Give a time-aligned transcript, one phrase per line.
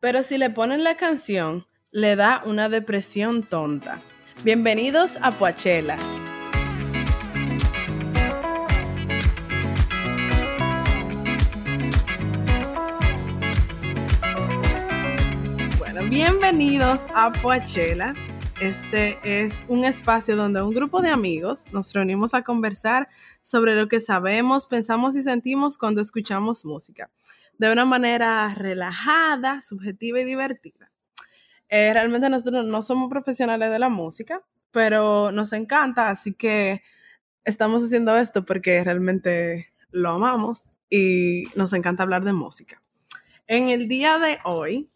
[0.00, 4.00] pero si le ponen la canción, le da una depresión tonta.
[4.42, 5.98] Bienvenidos a Poachela.
[15.78, 18.14] Bueno, bienvenidos a Poachela.
[18.60, 23.08] Este es un espacio donde un grupo de amigos nos reunimos a conversar
[23.42, 27.10] sobre lo que sabemos, pensamos y sentimos cuando escuchamos música,
[27.60, 30.90] de una manera relajada, subjetiva y divertida.
[31.68, 36.80] Eh, realmente nosotros no somos profesionales de la música, pero nos encanta, así que
[37.44, 42.82] estamos haciendo esto porque realmente lo amamos y nos encanta hablar de música.
[43.46, 44.88] En el día de hoy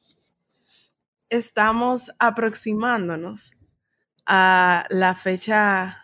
[1.28, 3.52] estamos aproximándonos
[4.24, 6.02] a la fecha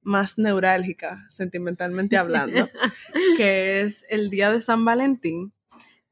[0.00, 2.70] más neurálgica, sentimentalmente hablando,
[3.36, 5.52] que es el día de San Valentín.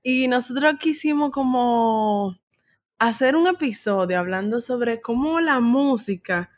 [0.09, 2.39] Y nosotros quisimos como
[2.97, 6.49] hacer un episodio hablando sobre cómo la música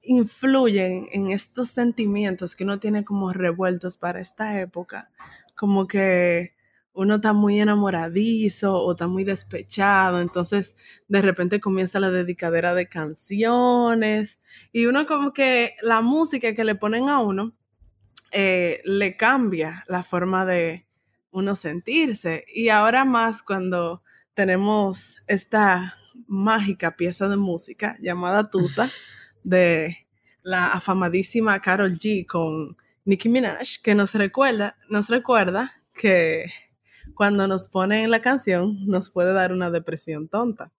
[0.00, 5.12] influye en estos sentimientos que uno tiene como revueltos para esta época.
[5.54, 6.56] Como que
[6.92, 10.74] uno está muy enamoradizo o está muy despechado, entonces
[11.06, 14.40] de repente comienza la dedicadera de canciones
[14.72, 17.54] y uno como que la música que le ponen a uno
[18.32, 20.84] eh, le cambia la forma de
[21.32, 24.02] uno sentirse y ahora más cuando
[24.34, 28.88] tenemos esta mágica pieza de música llamada Tusa
[29.44, 29.96] de
[30.42, 36.46] la afamadísima Carol G con Nicki Minaj que nos recuerda, nos recuerda que
[37.14, 40.70] cuando nos pone en la canción, nos puede dar una depresión tonta.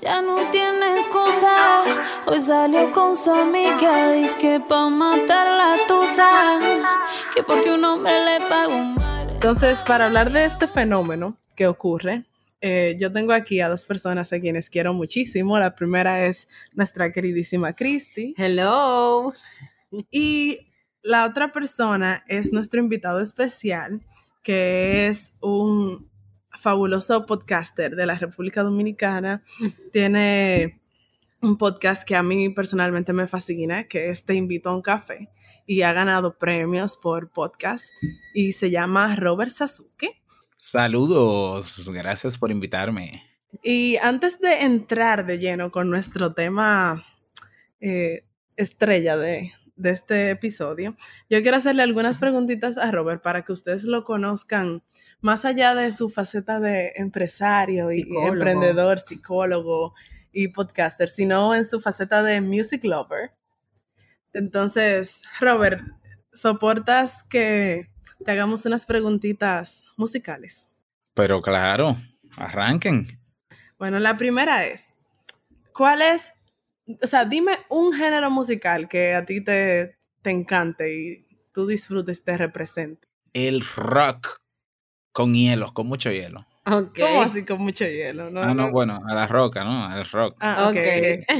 [0.00, 1.82] Ya no tienes cosa,
[2.26, 6.30] hoy salió con su amiga, dice que pa' matar la tusa,
[7.34, 9.03] que porque un hombre le pagó mal.
[9.44, 12.24] Entonces, para hablar de este fenómeno que ocurre,
[12.62, 15.58] eh, yo tengo aquí a dos personas a quienes quiero muchísimo.
[15.58, 18.32] La primera es nuestra queridísima Christy.
[18.38, 19.34] Hello.
[20.10, 20.60] Y
[21.02, 24.00] la otra persona es nuestro invitado especial,
[24.42, 26.10] que es un
[26.58, 29.42] fabuloso podcaster de la República Dominicana.
[29.92, 30.80] Tiene
[31.42, 35.28] un podcast que a mí personalmente me fascina, que es Te invito a un café,
[35.66, 37.90] y ha ganado premios por podcast,
[38.34, 40.22] y se llama Robert Sasuke.
[40.56, 43.22] Saludos, gracias por invitarme.
[43.62, 47.04] Y antes de entrar de lleno con nuestro tema
[47.80, 48.24] eh,
[48.56, 50.96] estrella de, de este episodio,
[51.28, 54.82] yo quiero hacerle algunas preguntitas a Robert para que ustedes lo conozcan
[55.20, 59.94] más allá de su faceta de empresario y emprendedor, psicólogo
[60.32, 63.32] y podcaster, sino en su faceta de music lover.
[64.34, 65.82] Entonces, Robert,
[66.32, 67.90] ¿soportas que
[68.24, 70.68] te hagamos unas preguntitas musicales?
[71.14, 71.96] Pero claro,
[72.36, 73.20] arranquen.
[73.78, 74.92] Bueno, la primera es,
[75.72, 76.32] ¿cuál es
[77.02, 82.24] o sea, dime un género musical que a ti te, te encante y tú disfrutes
[82.24, 83.08] te represente.
[83.32, 84.40] El rock
[85.12, 86.46] con hielo, con mucho hielo.
[86.66, 87.04] Okay.
[87.04, 88.30] ¿Cómo así con mucho hielo?
[88.30, 89.84] No, ah, no, bueno, a la roca, ¿no?
[89.84, 90.36] Al rock.
[90.40, 90.76] Ah, ok.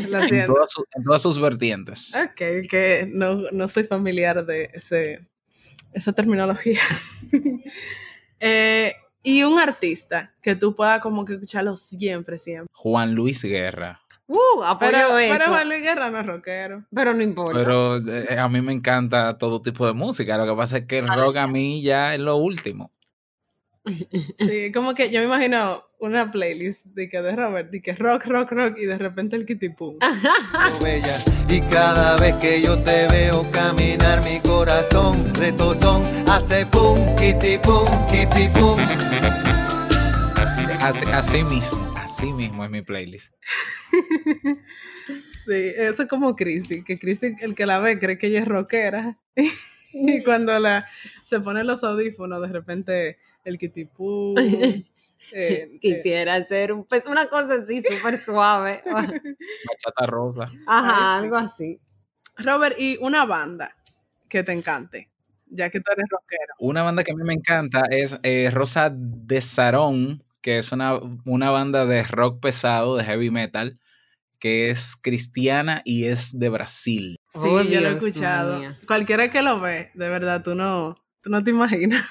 [0.09, 2.15] Lo en, en, todas sus vertientes.
[2.15, 5.27] Ok, que no, no soy familiar de ese,
[5.95, 6.81] esa terminología.
[8.41, 12.69] eh, y un artista que tú puedas como que escucharlo siempre, siempre.
[12.75, 14.03] Juan Luis Guerra.
[14.27, 15.39] Uh, pero, eso.
[15.39, 16.85] Pero Juan Luis Guerra no es rockero.
[16.95, 17.59] Pero no importa.
[17.59, 20.37] Pero eh, a mí me encanta todo tipo de música.
[20.37, 22.93] Lo que pasa es que el rock a mí ya es lo último.
[24.39, 28.27] Sí, como que yo me imagino una playlist de que de Robert, de que rock,
[28.27, 29.97] rock, rock, y de repente el kitty pum.
[31.49, 37.85] y cada vez que yo te veo caminar, mi corazón retozón hace pum, kitty pum,
[38.07, 38.79] kitty pum.
[40.81, 41.95] Así, así mismo
[42.33, 43.33] mismo es mi playlist.
[45.47, 48.49] sí, eso es como Christy, que Christy, el que la ve, cree que ella es
[48.49, 49.19] rockera.
[49.93, 50.89] y cuando la,
[51.25, 54.35] se pone los audífonos, de repente el kitipú.
[55.37, 58.83] Eh, Quisiera hacer un, pues una cosa así súper suave.
[58.87, 60.53] Bachata rosa.
[60.65, 61.81] Ajá, algo así.
[62.37, 63.75] Robert, y una banda
[64.29, 65.11] que te encante,
[65.47, 66.55] ya que tú eres rockero.
[66.61, 71.01] Una banda que a mí me encanta es eh, Rosa de Sarón que es una,
[71.25, 73.81] una banda de rock pesado, de heavy metal,
[74.39, 77.17] que es cristiana y es de Brasil.
[77.33, 78.61] Sí, oh, yo lo he escuchado.
[78.87, 82.05] Cualquiera que lo ve, de verdad, tú no, tú no te imaginas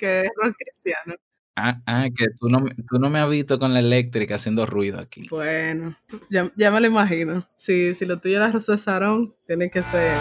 [0.00, 1.14] que es rock cristiano.
[1.56, 4.98] Ah, ah que tú no, tú no me has visto con la eléctrica haciendo ruido
[4.98, 5.26] aquí.
[5.28, 5.96] Bueno,
[6.30, 7.46] ya, ya me lo imagino.
[7.56, 10.16] Si, si lo tuyo era Rosa Sarón, tiene que ser...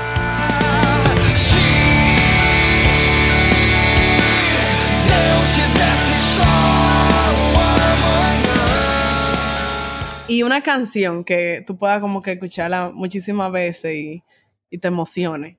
[10.27, 14.23] Y una canción que tú puedas como que escucharla muchísimas veces y,
[14.69, 15.57] y te emocione.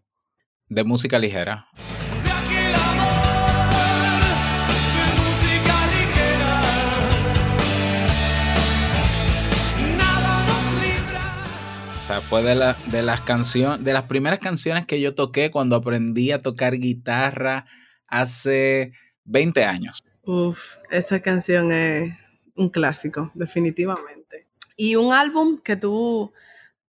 [0.68, 1.66] De música ligera.
[12.10, 15.76] Sea, fue de, la- de las canciones, de las primeras canciones que yo toqué cuando
[15.76, 17.66] aprendí a tocar guitarra
[18.06, 18.92] hace
[19.24, 20.02] 20 años.
[20.24, 22.12] Uf, esa canción es
[22.56, 24.46] un clásico, definitivamente.
[24.76, 26.32] Y un álbum que tú,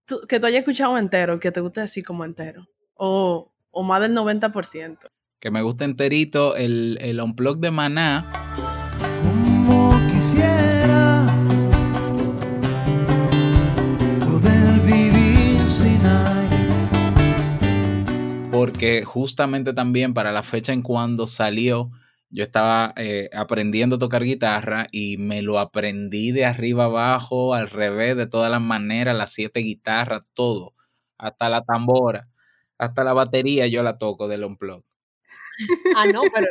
[0.06, 2.66] tú- que tú hayas escuchado entero, que te guste así como entero.
[2.94, 4.98] O, o más del 90%.
[5.38, 8.24] Que me gusta enterito el, el Unplug de Maná.
[9.66, 10.49] Como quisiera
[18.60, 21.90] porque justamente también para la fecha en cuando salió,
[22.28, 27.70] yo estaba eh, aprendiendo a tocar guitarra y me lo aprendí de arriba abajo, al
[27.70, 30.74] revés, de todas las maneras, las siete guitarras, todo,
[31.16, 32.28] hasta la tambora,
[32.76, 34.84] hasta la batería yo la toco del Unplug.
[35.96, 36.46] Ah, no, pero,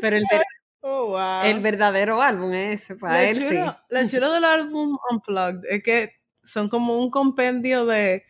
[0.00, 0.42] pero el, ver-
[0.80, 1.44] Oh, wow.
[1.44, 3.48] el verdadero álbum es ese, para Lo él sí.
[3.50, 6.10] chulo, lo chulo del álbum Unplugged es que
[6.42, 8.24] son como un compendio de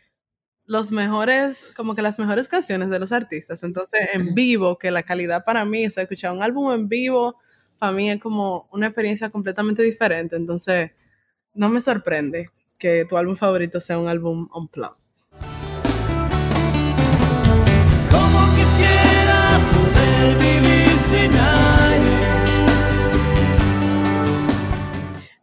[0.69, 3.63] los mejores, como que las mejores canciones de los artistas.
[3.63, 7.37] Entonces, en vivo, que la calidad para mí, o sea, escuchar un álbum en vivo,
[7.79, 10.37] para mí es como una experiencia completamente diferente.
[10.37, 10.91] Entonces,
[11.55, 14.99] no me sorprende que tu álbum favorito sea un álbum Unplugged.
[18.11, 22.19] Como quisiera poder vivir sin aire.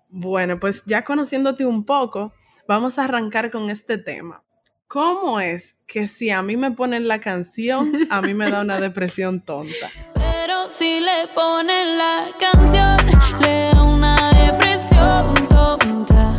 [0.10, 2.32] Bueno, pues ya conociéndote un poco,
[2.68, 4.45] vamos a arrancar con este tema.
[4.88, 8.80] ¿Cómo es que si a mí me ponen la canción, a mí me da una
[8.80, 9.90] depresión tonta?
[10.14, 12.98] Pero si le ponen la canción,
[13.42, 16.38] le da una depresión tonta.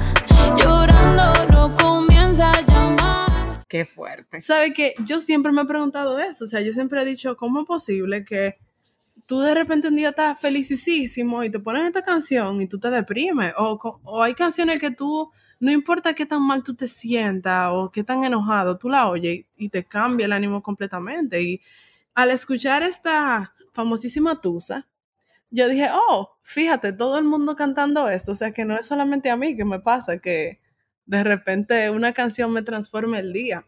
[0.57, 3.65] Llorando no comienza a llamar.
[3.69, 4.41] Qué fuerte.
[4.41, 6.45] ¿Sabe que Yo siempre me he preguntado eso.
[6.45, 8.59] O sea, yo siempre he dicho, ¿cómo es posible que
[9.27, 12.91] tú de repente un día estás felicísimo y te ponen esta canción y tú te
[12.91, 13.53] deprimes?
[13.59, 17.91] O, o hay canciones que tú, no importa qué tan mal tú te sientas o
[17.91, 21.43] qué tan enojado, tú la oyes y, te cambia el ánimo completamente.
[21.43, 21.63] Y
[22.15, 24.87] al escuchar esta famosísima Tusa,
[25.51, 28.33] yo dije, oh, fíjate, todo el mundo cantando esto.
[28.33, 30.61] O sea, que no es solamente a mí que me pasa, que
[31.07, 33.65] de repente una canción me transforma el día.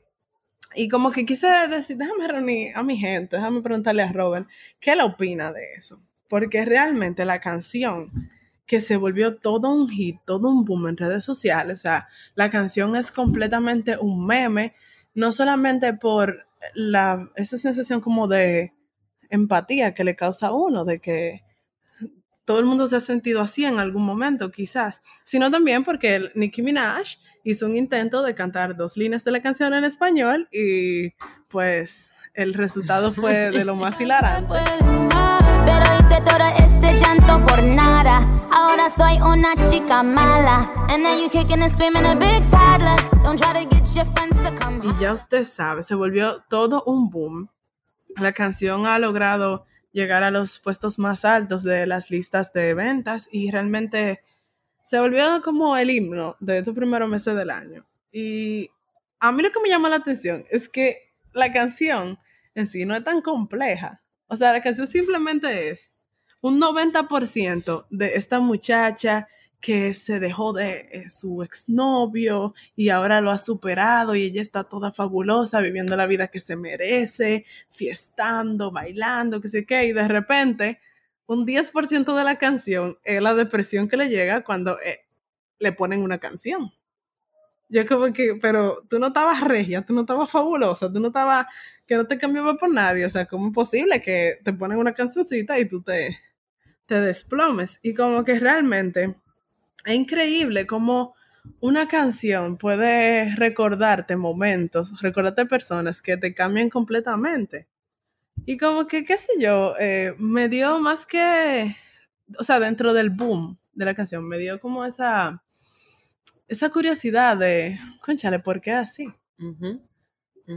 [0.75, 4.46] Y como que quise decir, déjame reunir a mi gente, déjame preguntarle a Robert,
[4.81, 6.02] ¿qué él opina de eso?
[6.29, 8.12] Porque realmente la canción
[8.69, 12.50] que se volvió todo un hit, todo un boom en redes sociales, o sea, la
[12.50, 14.75] canción es completamente un meme,
[15.15, 18.75] no solamente por la, esa sensación como de
[19.31, 21.43] empatía que le causa a uno, de que
[22.44, 26.61] todo el mundo se ha sentido así en algún momento, quizás, sino también porque Nicki
[26.61, 31.14] Minaj hizo un intento de cantar dos líneas de la canción en español y
[31.49, 34.56] pues el resultado fue de lo más hilarante.
[35.69, 38.26] Pero hice todo este llanto por nada.
[38.50, 40.73] Ahora soy una chica mala.
[40.88, 42.97] And now you kicking and screaming a big toddler.
[43.23, 46.82] Don't try to get your friends to come Y ya usted sabe, se volvió todo
[46.87, 47.50] un boom.
[48.17, 53.29] La canción ha logrado llegar a los puestos más altos de las listas de ventas
[53.31, 54.23] y realmente
[54.85, 57.85] se volvió como el himno de estos primeros meses del año.
[58.11, 58.71] Y
[59.21, 62.19] a mí lo que me llama la atención es que la canción
[62.54, 64.00] en sí no es tan compleja.
[64.28, 65.92] O sea, la canción simplemente es
[66.40, 69.28] un 90% de esta muchacha
[69.61, 74.64] que se dejó de eh, su exnovio y ahora lo ha superado y ella está
[74.64, 80.06] toda fabulosa, viviendo la vida que se merece, fiestando, bailando, que sé qué, y de
[80.06, 80.80] repente
[81.26, 85.00] un 10% de la canción es la depresión que le llega cuando eh,
[85.58, 86.73] le ponen una canción.
[87.68, 91.47] Yo como que, pero tú no estabas regia, tú no estabas fabulosa, tú no estabas,
[91.88, 94.92] que no te cambiaba por nadie, o sea, ¿cómo es posible que te ponen una
[94.92, 96.18] cancioncita y tú te,
[96.85, 97.80] te desplomes?
[97.83, 99.16] Y como que realmente
[99.87, 101.14] es increíble cómo
[101.61, 107.66] una canción puede recordarte momentos, recordarte personas que te cambian completamente.
[108.45, 111.75] Y como que, qué sé yo, eh, me dio más que,
[112.38, 115.42] o sea, dentro del boom de la canción, me dio como esa,
[116.49, 119.09] esa curiosidad de, conchale, ¿por qué así?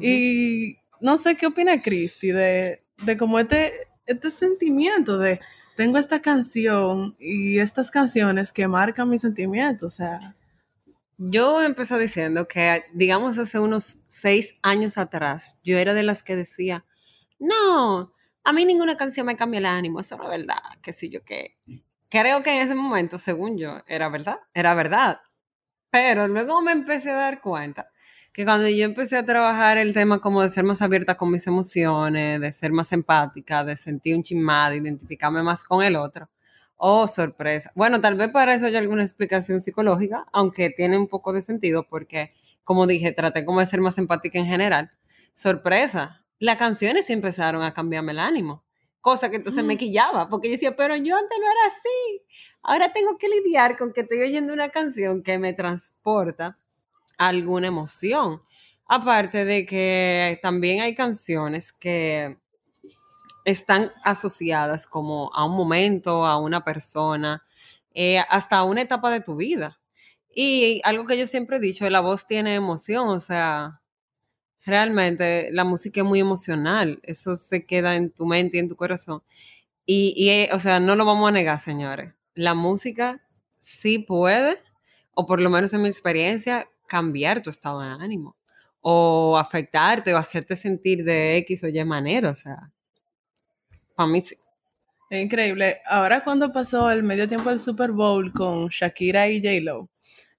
[0.01, 3.73] Y no sé qué opina Christy de, de como este,
[4.05, 5.39] este sentimiento de
[5.75, 9.93] tengo esta canción y estas canciones que marcan mis sentimientos.
[9.93, 10.35] O sea,
[11.17, 16.35] Yo empecé diciendo que, digamos, hace unos seis años atrás, yo era de las que
[16.35, 16.85] decía,
[17.39, 21.09] no, a mí ninguna canción me cambia el ánimo, eso no es verdad, que sí
[21.09, 21.57] yo que...
[22.09, 25.21] Creo que en ese momento, según yo, era verdad, era verdad.
[25.91, 27.90] Pero luego me empecé a dar cuenta
[28.33, 31.45] que cuando yo empecé a trabajar el tema como de ser más abierta con mis
[31.47, 36.29] emociones, de ser más empática, de sentir un chismado, de identificarme más con el otro,
[36.77, 37.71] oh, sorpresa.
[37.75, 41.85] Bueno, tal vez para eso hay alguna explicación psicológica, aunque tiene un poco de sentido
[41.89, 42.33] porque,
[42.63, 44.91] como dije, traté como de ser más empática en general.
[45.33, 48.63] Sorpresa, las canciones sí empezaron a cambiarme el ánimo,
[49.01, 52.23] cosa que entonces me quillaba, porque yo decía, pero yo antes no era así.
[52.63, 56.57] Ahora tengo que lidiar con que estoy oyendo una canción que me transporta
[57.17, 58.41] alguna emoción.
[58.85, 62.37] Aparte de que también hay canciones que
[63.45, 67.43] están asociadas como a un momento, a una persona,
[67.93, 69.79] eh, hasta a una etapa de tu vida.
[70.33, 73.81] Y algo que yo siempre he dicho, la voz tiene emoción, o sea,
[74.65, 78.75] realmente la música es muy emocional, eso se queda en tu mente y en tu
[78.77, 79.23] corazón.
[79.85, 82.13] Y, y eh, o sea, no lo vamos a negar, señores.
[82.35, 83.23] La música
[83.59, 84.59] sí puede,
[85.13, 88.35] o por lo menos en mi experiencia, cambiar tu estado de ánimo
[88.81, 92.69] o afectarte o hacerte sentir de X o Y manera, o sea,
[93.95, 94.35] para mí sí.
[95.09, 95.77] Increíble.
[95.85, 99.89] Ahora cuando pasó el medio tiempo del Super Bowl con Shakira y J-Lo,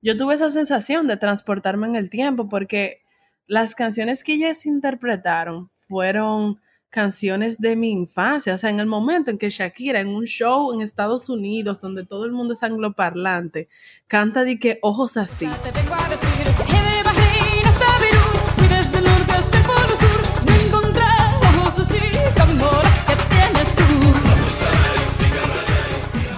[0.02, 3.00] yo tuve esa sensación de transportarme en el tiempo porque
[3.46, 6.60] las canciones que ellas interpretaron fueron
[6.92, 10.72] canciones de mi infancia, o sea, en el momento en que Shakira en un show
[10.74, 13.68] en Estados Unidos donde todo el mundo es angloparlante,
[14.06, 15.46] canta de que ojos así.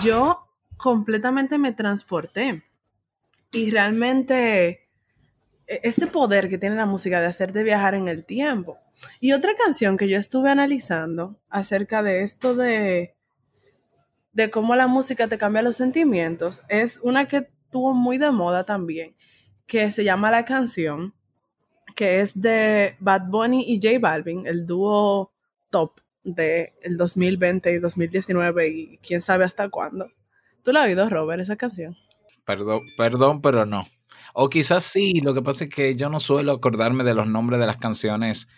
[0.01, 0.47] Yo
[0.77, 2.63] completamente me transporté
[3.51, 4.87] y realmente
[5.67, 8.79] e- ese poder que tiene la música de hacerte viajar en el tiempo.
[9.21, 13.15] Y otra canción que yo estuve analizando acerca de esto de,
[14.33, 18.65] de cómo la música te cambia los sentimientos es una que tuvo muy de moda
[18.65, 19.15] también,
[19.67, 21.15] que se llama La Canción,
[21.97, 25.33] que es de Bad Bunny y J Balvin, el dúo
[25.71, 30.11] top del 2020 y 2019 y quién sabe hasta cuándo.
[30.63, 31.97] ¿Tú la has oído, Robert, esa canción?
[32.45, 33.87] Perdón, perdón, pero no.
[34.33, 37.61] O quizás sí, lo que pasa es que yo no suelo acordarme de los nombres
[37.61, 38.49] de las canciones,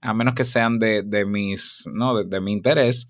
[0.00, 3.08] a menos que sean de, de mis, no, de, de mi interés,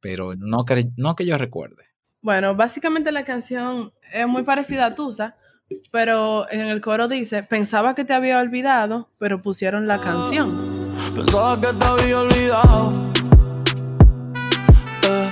[0.00, 1.84] pero no que, no que yo recuerde.
[2.22, 5.36] Bueno, básicamente la canción es muy parecida a Tusa,
[5.90, 10.90] pero en el coro dice, pensaba que te había olvidado, pero pusieron la canción.
[11.14, 13.12] Pensaba que te había olvidado.
[15.08, 15.30] eh,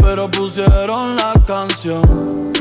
[0.00, 2.52] pero pusieron la canción.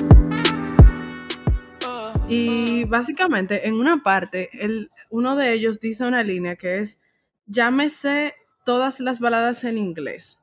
[1.81, 2.13] Eh.
[2.29, 6.99] Y básicamente en una parte, el, uno de ellos dice una línea que es,
[7.45, 8.33] llámese
[8.65, 10.39] todas las baladas en inglés.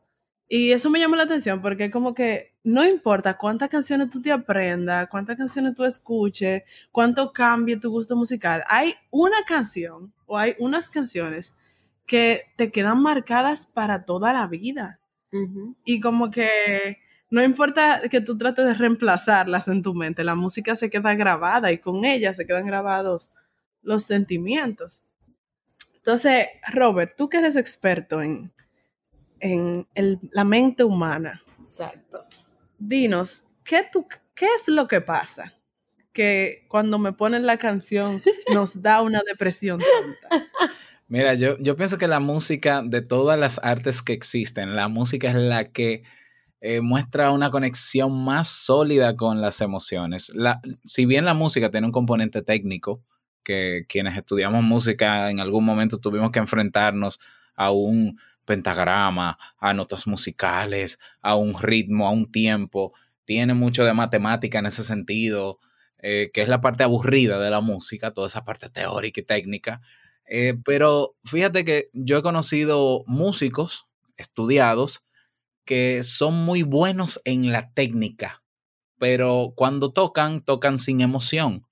[0.49, 4.33] Y eso me llamó la atención porque como que no importa cuántas canciones tú te
[4.33, 10.57] aprendas, cuántas canciones tú escuches, cuánto cambie tu gusto musical, hay una canción o hay
[10.59, 11.55] unas canciones
[12.05, 14.99] que te quedan marcadas para toda la vida.
[15.85, 16.99] Y como que
[17.31, 21.71] no importa que tú trates de reemplazarlas en tu mente, la música se queda grabada
[21.71, 23.31] y con ella se quedan grabados
[23.83, 25.05] los sentimientos.
[26.01, 28.53] Entonces, Robert, tú que eres experto en,
[29.41, 32.25] en el- la mente humana, Exacto.
[32.79, 35.55] dinos, ¿qué, tú, ¿qué es lo que pasa?
[36.13, 38.21] Que cuando me ponen la canción
[38.53, 40.49] nos da una depresión tonta.
[41.09, 45.29] Mira, yo, yo pienso que la música, de todas las artes que existen, la música
[45.29, 46.03] es la que
[46.61, 50.31] eh, muestra una conexión más sólida con las emociones.
[50.35, 53.03] La, si bien la música tiene un componente técnico,
[53.89, 57.19] quienes estudiamos música en algún momento tuvimos que enfrentarnos
[57.55, 62.93] a un pentagrama, a notas musicales, a un ritmo, a un tiempo,
[63.25, 65.61] tiene mucho de matemática en ese sentido,
[65.99, 69.81] eh, que es la parte aburrida de la música, toda esa parte teórica y técnica.
[70.27, 75.05] Eh, pero fíjate que yo he conocido músicos estudiados
[75.65, 78.43] que son muy buenos en la técnica,
[78.99, 81.67] pero cuando tocan, tocan sin emoción.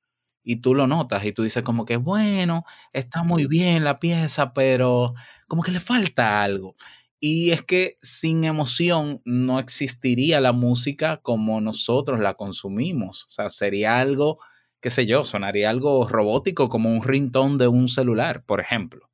[0.51, 2.65] Y tú lo notas y tú dices como que, bueno,
[2.95, 5.13] está muy bien la pieza, pero
[5.47, 6.75] como que le falta algo.
[7.21, 13.25] Y es que sin emoción no existiría la música como nosotros la consumimos.
[13.25, 14.39] O sea, sería algo,
[14.81, 19.07] qué sé yo, sonaría algo robótico como un ringtone de un celular, por ejemplo.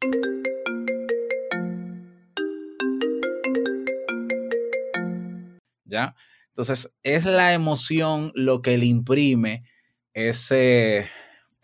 [5.85, 6.15] ¿Ya?
[6.51, 9.65] Entonces, es la emoción lo que le imprime
[10.13, 11.09] ese,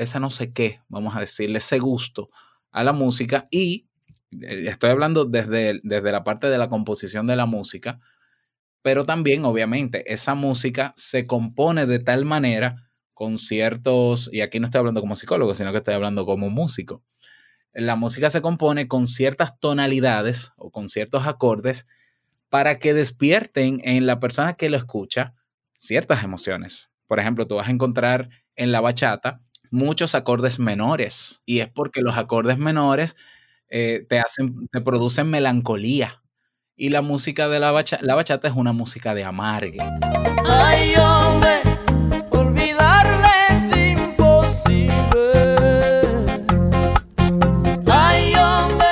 [0.03, 2.31] ese no sé qué, vamos a decirle, ese gusto
[2.71, 3.87] a la música y
[4.33, 8.01] eh, estoy hablando desde, desde la parte de la composición de la música,
[8.83, 14.67] pero también, obviamente, esa música se compone de tal manera con ciertos, y aquí no
[14.67, 17.03] estoy hablando como psicólogo, sino que estoy hablando como músico.
[17.75, 21.87] La música se compone con ciertas tonalidades o con ciertos acordes
[22.49, 25.35] para que despierten en la persona que lo escucha
[25.77, 26.89] ciertas emociones.
[27.07, 32.03] Por ejemplo, tú vas a encontrar en la bachata muchos acordes menores y es porque
[32.03, 33.17] los acordes menores
[33.69, 36.23] eh, te hacen, te producen melancolía.
[36.77, 39.79] Y la música de la bachata, la bachata es una música de amargue.
[40.47, 41.61] Ay, hombre,
[42.31, 44.93] olvidarle es imposible.
[47.87, 48.87] Ay, hombre,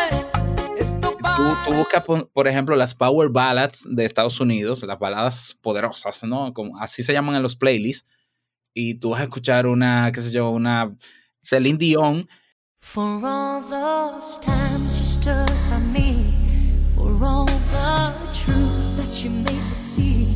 [1.36, 6.22] Tú, tú buscas, por, por ejemplo, las power ballads de Estados Unidos, las baladas poderosas,
[6.24, 6.52] ¿no?
[6.52, 8.06] Como, así se llaman en los playlists.
[8.80, 10.96] Y tú vas a escuchar una, qué sé yo, una
[11.42, 12.28] Celine Dion
[12.78, 16.32] For all those times you stood by me,
[16.94, 20.28] for all the truth that you made me see,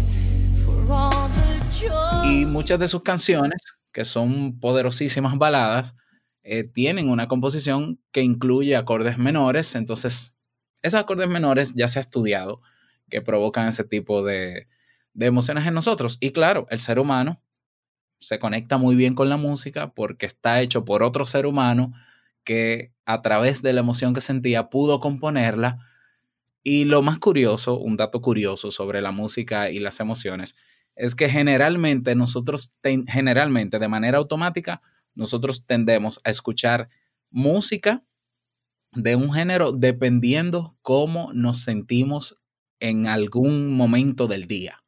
[0.64, 2.28] for all the joy.
[2.28, 5.94] Y muchas de sus canciones, que son poderosísimas baladas,
[6.42, 9.76] eh, tienen una composición que incluye acordes menores.
[9.76, 10.34] Entonces,
[10.82, 12.60] esos acordes menores ya se ha estudiado
[13.08, 14.66] que provocan ese tipo de,
[15.14, 16.18] de emociones en nosotros.
[16.18, 17.40] Y claro, el ser humano
[18.22, 21.92] se conecta muy bien con la música porque está hecho por otro ser humano
[22.44, 25.78] que a través de la emoción que sentía pudo componerla.
[26.64, 30.54] Y lo más curioso, un dato curioso sobre la música y las emociones,
[30.96, 34.82] es que generalmente nosotros, ten- generalmente de manera automática,
[35.14, 36.88] nosotros tendemos a escuchar
[37.30, 38.04] música
[38.94, 42.36] de un género dependiendo cómo nos sentimos
[42.80, 44.81] en algún momento del día.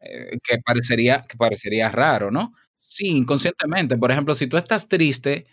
[0.00, 2.52] Eh, que, parecería, que parecería raro, ¿no?
[2.74, 3.96] Sí, inconscientemente.
[3.96, 5.46] Por ejemplo, si tú estás triste,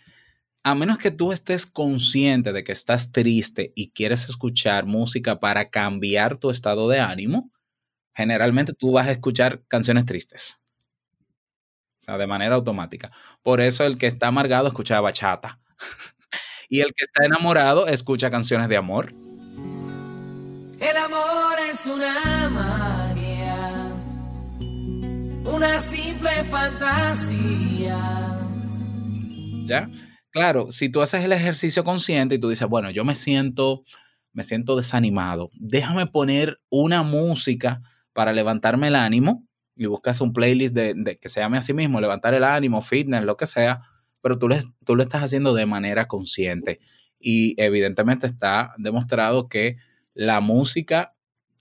[0.62, 5.70] a menos que tú estés consciente de que estás triste y quieres escuchar música para
[5.70, 7.50] cambiar tu estado de ánimo,
[8.14, 10.60] generalmente tú vas a escuchar canciones tristes.
[11.98, 13.10] O sea, de manera automática.
[13.42, 15.58] Por eso el que está amargado escucha bachata.
[16.68, 19.12] y el que está enamorado escucha canciones de amor.
[20.80, 23.03] El amor es una
[25.44, 28.30] una simple fantasía.
[29.66, 29.88] ¿Ya?
[30.30, 33.82] Claro, si tú haces el ejercicio consciente y tú dices, bueno, yo me siento,
[34.32, 37.80] me siento desanimado, déjame poner una música
[38.12, 42.00] para levantarme el ánimo y buscas un playlist de, que se llame a sí mismo,
[42.00, 43.82] levantar el ánimo, fitness, lo que sea,
[44.22, 46.80] pero tú, le- tú lo estás haciendo de manera consciente
[47.18, 49.76] y evidentemente está demostrado que
[50.14, 51.14] la música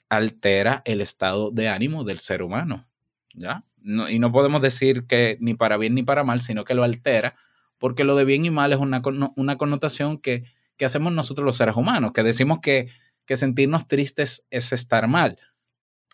[0.10, 2.88] altera el estado de ánimo del ser humano,
[3.34, 3.64] ¿ya?
[3.84, 7.36] Y no podemos decir que ni para bien ni para mal, sino que lo altera
[7.84, 9.02] porque lo de bien y mal es una,
[9.36, 10.46] una connotación que,
[10.78, 12.88] que hacemos nosotros los seres humanos, que decimos que,
[13.26, 15.38] que sentirnos tristes es estar mal,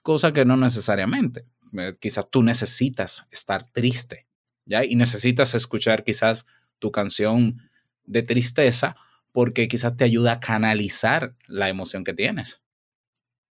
[0.01, 1.45] cosa que no necesariamente.
[1.77, 4.25] Eh, Quizás tú necesitas estar triste,
[4.65, 4.84] ¿ya?
[4.84, 6.47] Y necesitas escuchar quizás
[6.79, 7.62] tu canción
[8.03, 8.95] de tristeza
[9.32, 12.63] porque quizás te ayuda a canalizar la emoción que tienes.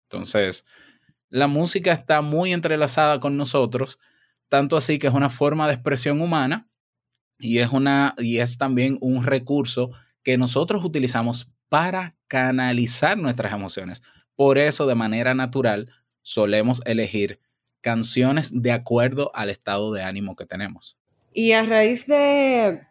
[0.04, 0.64] Entonces,
[1.34, 3.98] la música está muy entrelazada con nosotros,
[4.48, 6.68] tanto así que es una forma de expresión humana
[7.40, 9.90] y es, una, y es también un recurso
[10.22, 14.00] que nosotros utilizamos para canalizar nuestras emociones.
[14.36, 15.90] Por eso, de manera natural,
[16.22, 17.40] solemos elegir
[17.80, 20.96] canciones de acuerdo al estado de ánimo que tenemos.
[21.32, 22.86] Y a raíz de,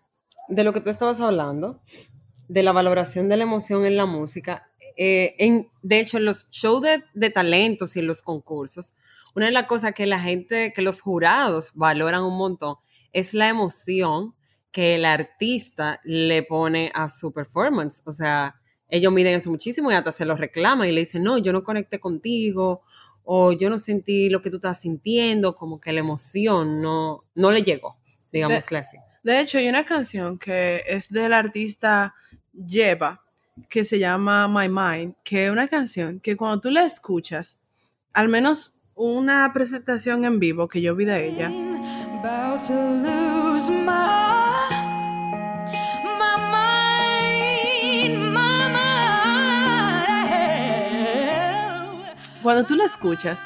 [0.49, 1.81] de lo que tú estabas hablando,
[2.49, 6.49] de la valoración de la emoción en la música, eh, en, de hecho, en los
[6.51, 8.93] shows de, de talentos y en los concursos,
[9.35, 12.75] una de las cosas que la gente, que los jurados valoran un montón,
[13.11, 14.35] es la emoción
[14.71, 18.01] que el artista le pone a su performance.
[18.05, 18.55] O sea,
[18.89, 21.63] ellos miden eso muchísimo y hasta se lo reclaman y le dicen, no, yo no
[21.63, 22.81] conecté contigo
[23.23, 27.51] o yo no sentí lo que tú estás sintiendo, como que la emoción no, no
[27.51, 27.97] le llegó,
[28.31, 28.97] digámosle así.
[29.23, 32.13] De hecho, hay una canción que es del artista
[32.51, 33.22] Lleva,
[33.69, 37.59] que se llama My Mind, que es una canción que cuando tú la escuchas,
[38.13, 41.49] al menos una presentación en vivo que yo vi de ella,
[52.41, 53.39] cuando tú la escuchas,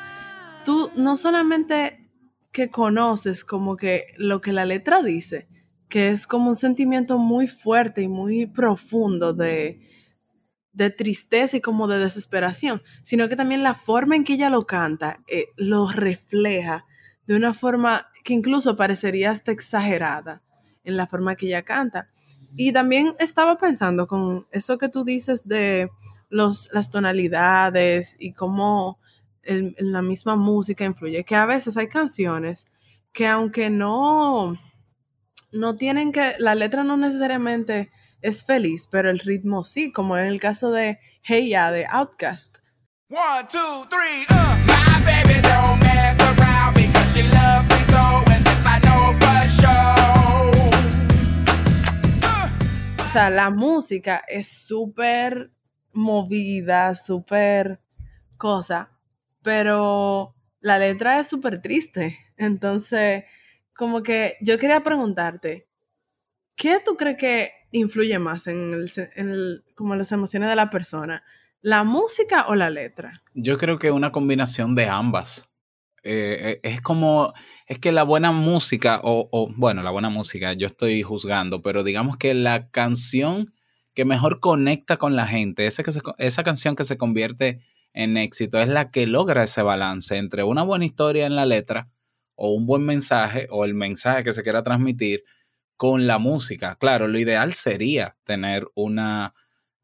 [0.66, 2.10] tú no solamente
[2.52, 5.48] que conoces como que lo que la letra dice,
[5.90, 9.80] que es como un sentimiento muy fuerte y muy profundo de,
[10.74, 14.68] de tristeza y como de desesperación, sino que también la forma en que ella lo
[14.68, 16.86] canta eh, lo refleja
[17.26, 20.44] de una forma que incluso parecería hasta exagerada
[20.84, 22.10] en la forma que ella canta.
[22.56, 25.90] Y también estaba pensando con eso que tú dices de
[26.30, 29.00] los, las tonalidades y cómo
[29.44, 32.66] el- la misma música influye, que a veces hay canciones
[33.14, 34.58] que aunque no,
[35.52, 37.90] no tienen que, la letra no necesariamente
[38.22, 42.58] es feliz, pero el ritmo sí, como en el caso de Hey Ya de Outkast.
[43.10, 44.58] One, two, three, uh.
[44.66, 49.48] My baby don't mess around because she loves me so, and this I know for
[49.48, 49.96] sure.
[52.24, 53.06] Uh.
[53.06, 55.52] O sea, la música es súper
[55.94, 57.80] movida, súper
[58.38, 58.90] cosa,
[59.42, 62.18] pero la letra es súper triste.
[62.36, 63.24] Entonces,
[63.78, 65.70] como que yo quería preguntarte,
[66.56, 71.24] ¿qué tú crees que influye más en, el, en como las emociones de la persona?
[71.62, 73.24] ¿La música o la letra?
[73.34, 75.54] Yo creo que una combinación de ambas.
[76.04, 77.34] Eh, eh, es como,
[77.68, 81.84] es que la buena música, o, o, bueno, la buena música, yo estoy juzgando, pero
[81.84, 83.54] digamos que la canción
[83.94, 87.62] que mejor conecta con la gente, esa, que esa canción que se convierte
[87.94, 91.90] en éxito, es la que logra ese balance entre una buena historia en la letra,
[92.38, 95.24] o un buen mensaje, o el mensaje que se quiera transmitir
[95.76, 96.76] con la música.
[96.76, 99.34] Claro, lo ideal sería tener una,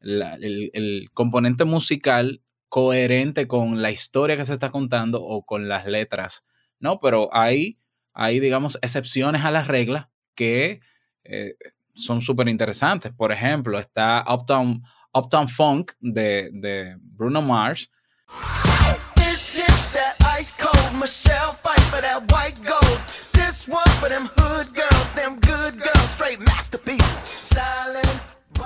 [0.00, 6.44] el, componente musical coherente con la historia que se está contando o con las letras,
[6.78, 7.00] ¿no?
[7.00, 7.78] Pero hay,
[8.12, 10.80] hay digamos, excepciones a las reglas que
[11.24, 11.56] eh,
[11.94, 13.12] son súper interesantes.
[13.12, 17.90] Por ejemplo, está Uptown, Uptown Funk de, de Bruno Mars,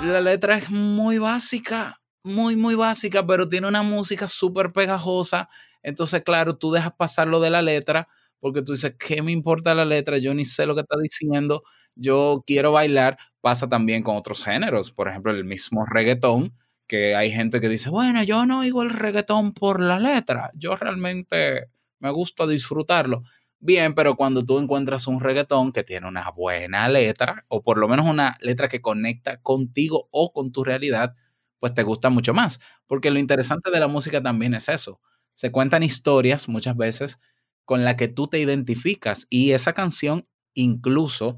[0.02, 5.48] la letra es muy básica, muy, muy básica, pero tiene una música súper pegajosa.
[5.83, 8.09] Entonces, claro, tú dejas pasar lo de la letra
[8.40, 10.18] porque tú dices, ¿qué me importa la letra?
[10.18, 11.62] Yo ni sé lo que está diciendo,
[11.94, 13.18] yo quiero bailar.
[13.40, 16.54] Pasa también con otros géneros, por ejemplo, el mismo reggaetón,
[16.87, 20.74] que hay gente que dice, bueno, yo no oigo el reggaetón por la letra, yo
[20.76, 21.68] realmente
[22.01, 23.23] me gusta disfrutarlo.
[23.61, 27.89] Bien, pero cuando tú encuentras un reggaetón que tiene una buena letra, o por lo
[27.89, 31.15] menos una letra que conecta contigo o con tu realidad,
[31.59, 32.61] pues te gusta mucho más.
[32.87, 35.01] Porque lo interesante de la música también es eso.
[35.35, 37.19] Se cuentan historias muchas veces
[37.65, 41.37] con la que tú te identificas y esa canción incluso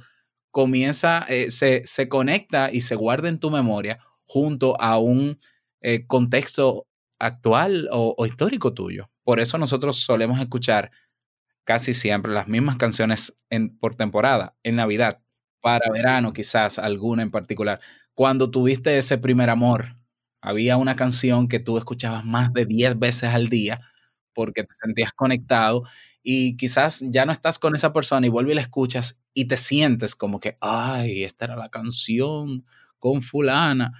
[0.50, 5.38] comienza, eh, se, se conecta y se guarda en tu memoria junto a un
[5.80, 6.86] eh, contexto
[7.18, 9.09] actual o histórico tuyo.
[9.26, 10.90] Por eso nosotros solemos escuchar
[11.64, 13.36] casi siempre las mismas canciones
[13.80, 15.20] por temporada, en Navidad,
[15.62, 17.80] para verano quizás alguna en particular.
[18.14, 19.96] Cuando tuviste ese primer amor,
[20.42, 23.80] había una canción que tú escuchabas más de 10 veces al día
[24.34, 25.84] porque te sentías conectado
[26.22, 29.56] y quizás ya no estás con esa persona y vuelves y la escuchas y te
[29.56, 32.64] sientes como que, ay, esta era la canción
[32.98, 33.92] con fulana,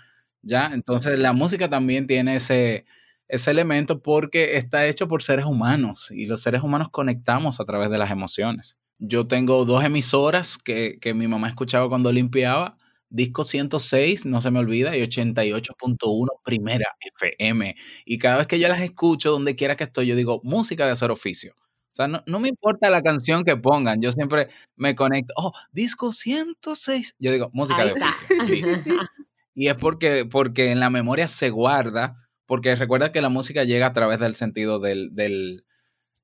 [0.42, 0.68] ¿ya?
[0.74, 2.86] Entonces la música también tiene ese,
[3.30, 7.90] ese elemento porque está hecho por seres humanos y los seres humanos conectamos a través
[7.90, 8.78] de las emociones.
[8.98, 12.76] Yo tengo dos emisoras que, que mi mamá escuchaba cuando limpiaba,
[13.08, 16.86] disco 106, no se me olvida, y 88.1 primera
[17.18, 17.74] FM.
[18.04, 20.92] Y cada vez que yo las escucho, donde quiera que estoy, yo digo, música de
[20.92, 21.54] hacer oficio.
[21.56, 25.52] O sea, no, no me importa la canción que pongan, yo siempre me conecto, oh,
[25.72, 28.26] disco 106, yo digo, música de oficio.
[29.52, 33.86] Y es porque, porque en la memoria se guarda, porque recuerda que la música llega
[33.86, 35.64] a través del sentido del, del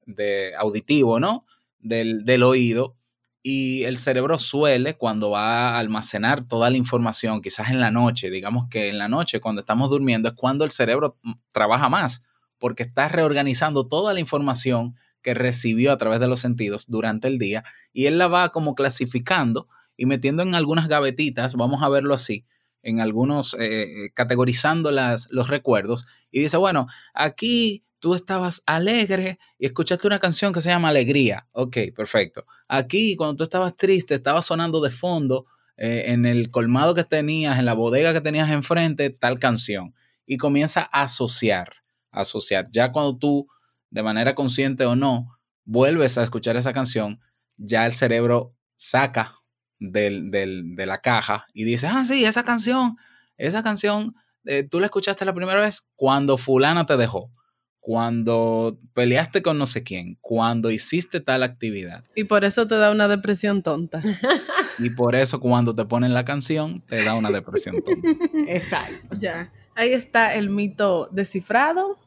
[0.06, 1.46] de auditivo, ¿no?
[1.78, 2.96] Del, del oído.
[3.44, 8.28] Y el cerebro suele, cuando va a almacenar toda la información, quizás en la noche,
[8.28, 12.24] digamos que en la noche, cuando estamos durmiendo, es cuando el cerebro mm, trabaja más,
[12.58, 17.38] porque está reorganizando toda la información que recibió a través de los sentidos durante el
[17.38, 17.62] día
[17.92, 22.44] y él la va como clasificando y metiendo en algunas gavetitas, vamos a verlo así,
[22.86, 29.66] en algunos, eh, categorizando las, los recuerdos y dice, bueno, aquí tú estabas alegre y
[29.66, 31.48] escuchaste una canción que se llama Alegría.
[31.50, 32.46] Ok, perfecto.
[32.68, 35.46] Aquí cuando tú estabas triste, estaba sonando de fondo
[35.76, 39.92] eh, en el colmado que tenías, en la bodega que tenías enfrente, tal canción.
[40.24, 41.72] Y comienza a asociar,
[42.12, 42.66] asociar.
[42.70, 43.48] Ya cuando tú,
[43.90, 47.20] de manera consciente o no, vuelves a escuchar esa canción,
[47.56, 49.34] ya el cerebro saca
[49.78, 52.96] del, del, de la caja y dice, ah, sí, esa canción,
[53.36, 57.30] esa canción, eh, tú la escuchaste la primera vez cuando fulana te dejó,
[57.80, 62.02] cuando peleaste con no sé quién, cuando hiciste tal actividad.
[62.14, 64.02] Y por eso te da una depresión tonta.
[64.78, 68.10] Y por eso cuando te ponen la canción, te da una depresión tonta.
[68.46, 69.16] Exacto.
[69.18, 69.50] Ya.
[69.74, 71.98] Ahí está el mito descifrado.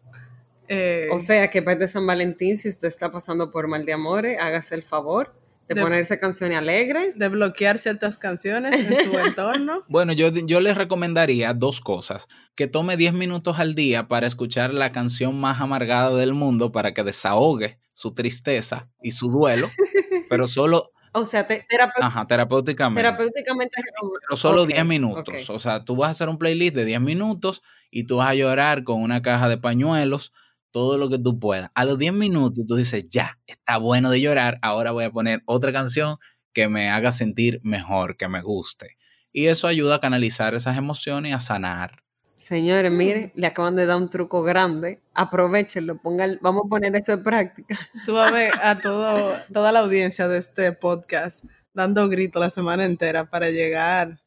[0.67, 3.93] Eh, O sea que para de San Valentín, si usted está pasando por mal de
[3.93, 5.36] amores, hágase el favor
[5.69, 7.17] de, De- ponerse canciones alegres.
[7.17, 9.84] de bloquear ciertas canciones en su entorno.
[9.88, 12.27] Bueno, yo, yo les recomendaría dos cosas.
[12.55, 16.93] Que tome 10 minutos al día para escuchar la canción más amargada del mundo para
[16.93, 19.67] que desahogue su tristeza y su duelo,
[20.29, 21.65] pero solo, O sea, te-
[22.01, 23.01] Ajá, terapéuticamente.
[23.01, 23.82] terapéuticamente
[24.21, 25.49] Pero solo Ok, 10 minutos.
[25.49, 28.36] O sea, tú vas a hacer un playlist de 10 minutos y tú vas a
[28.36, 30.32] llorar con una caja de pañuelos,
[30.71, 31.71] todo lo que tú puedas.
[31.75, 35.41] A los 10 minutos tú dices, ya, está bueno de llorar, ahora voy a poner
[35.45, 36.17] otra canción
[36.53, 38.97] que me haga sentir mejor, que me guste.
[39.32, 42.03] Y eso ayuda a canalizar esas emociones y a sanar.
[42.38, 45.01] Señores, miren, le acaban de dar un truco grande.
[45.13, 47.77] Aprovechenlo, pongan, vamos a poner eso en práctica.
[48.05, 52.49] Tú vas a ver a todo, toda la audiencia de este podcast dando gritos la
[52.49, 54.21] semana entera para llegar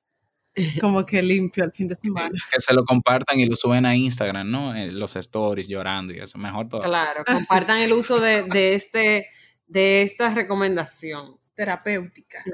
[0.81, 2.39] como que limpio al fin de semana.
[2.53, 4.75] Que se lo compartan y lo suben a Instagram, ¿no?
[4.75, 6.83] En los stories llorando y eso, mejor todo.
[6.83, 7.35] Claro, Ah, sí.
[7.47, 9.29] compartan el uso de, de este,
[9.67, 11.39] de esta recomendación.
[11.55, 12.45] Terapéutica.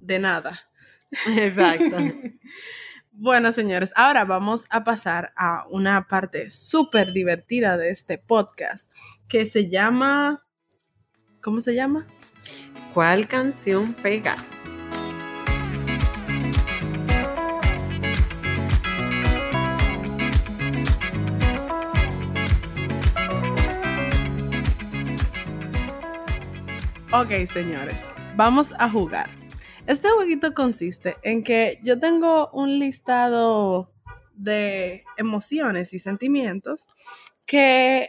[0.00, 0.58] De nada.
[1.36, 1.96] Exacto.
[3.16, 8.90] Bueno, señores, ahora vamos a pasar a una parte súper divertida de este podcast
[9.28, 10.44] que se llama...
[11.40, 12.08] ¿Cómo se llama?
[12.92, 14.34] ¿Cuál canción pega?
[27.16, 29.30] Ok, señores, vamos a jugar.
[29.86, 33.92] Este jueguito consiste en que yo tengo un listado
[34.34, 36.88] de emociones y sentimientos
[37.46, 38.08] que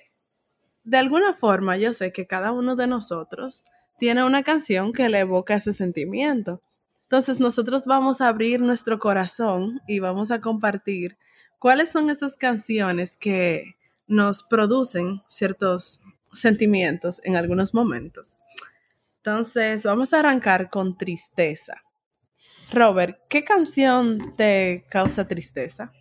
[0.84, 3.64] de alguna forma yo sé que cada uno de nosotros
[4.00, 6.64] tiene una canción que le evoca ese sentimiento.
[7.04, 11.16] Entonces nosotros vamos a abrir nuestro corazón y vamos a compartir
[11.60, 13.76] cuáles son esas canciones que
[14.08, 16.02] nos producen ciertos
[16.34, 18.40] sentimientos en algunos momentos.
[19.30, 21.82] Entonces, vamos a arrancar con tristeza.
[22.72, 25.92] Robert, ¿qué canción te causa tristeza?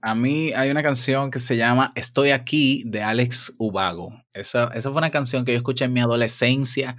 [0.00, 4.14] A mí hay una canción que se llama Estoy aquí de Alex Ubago.
[4.32, 6.96] Esa, esa fue una canción que yo escuché en mi adolescencia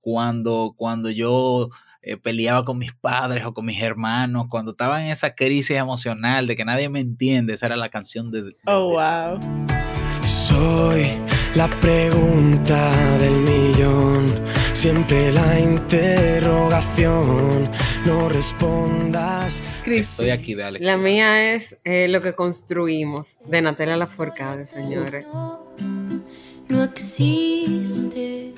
[0.00, 1.68] cuando, cuando yo
[2.02, 6.48] eh, peleaba con mis padres o con mis hermanos, cuando estaba en esa crisis emocional
[6.48, 7.52] de que nadie me entiende.
[7.54, 8.42] Esa era la canción de...
[8.42, 9.64] de- Oh, de esa- wow.
[10.26, 11.06] Soy
[11.54, 14.42] la pregunta del millón,
[14.74, 17.70] siempre la interrogación.
[18.04, 19.62] No respondas.
[19.84, 24.66] Chris, Estoy aquí de Alex La mía es eh, Lo que construimos, de Natalia Lafourcade,
[24.66, 25.24] señores.
[26.68, 28.52] no existe.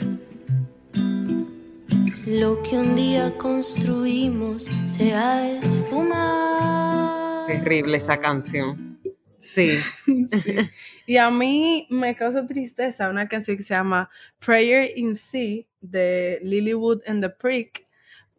[2.26, 7.46] Lo que un día construimos se ha esfumado.
[7.46, 8.98] Terrible esa canción.
[9.38, 9.78] Sí.
[11.08, 14.10] Y a mí me causa tristeza una canción que se llama
[14.44, 17.86] Prayer in Sea de Lilywood and the Prick,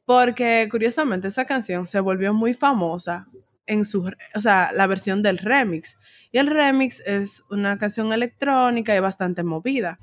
[0.06, 3.28] porque curiosamente esa canción se volvió muy famosa
[3.66, 5.98] en su, o sea, la versión del remix.
[6.32, 10.00] Y el remix es una canción electrónica y bastante movida.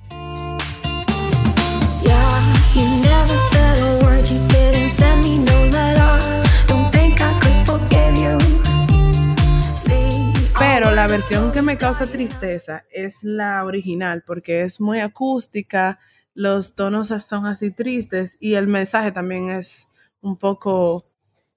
[10.59, 15.99] Pero la versión que me causa tristeza es la original porque es muy acústica,
[16.35, 19.87] los tonos son así tristes y el mensaje también es
[20.21, 21.05] un poco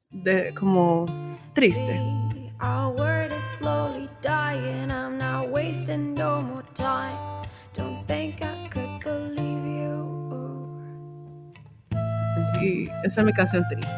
[0.10, 1.06] de como
[1.54, 1.98] triste.
[1.98, 4.90] See, Our word is slowly dying.
[4.90, 7.48] I'm not wasting no more time.
[7.74, 10.78] Don't think I could believe you.
[12.62, 13.96] Y esa es mi canción triste.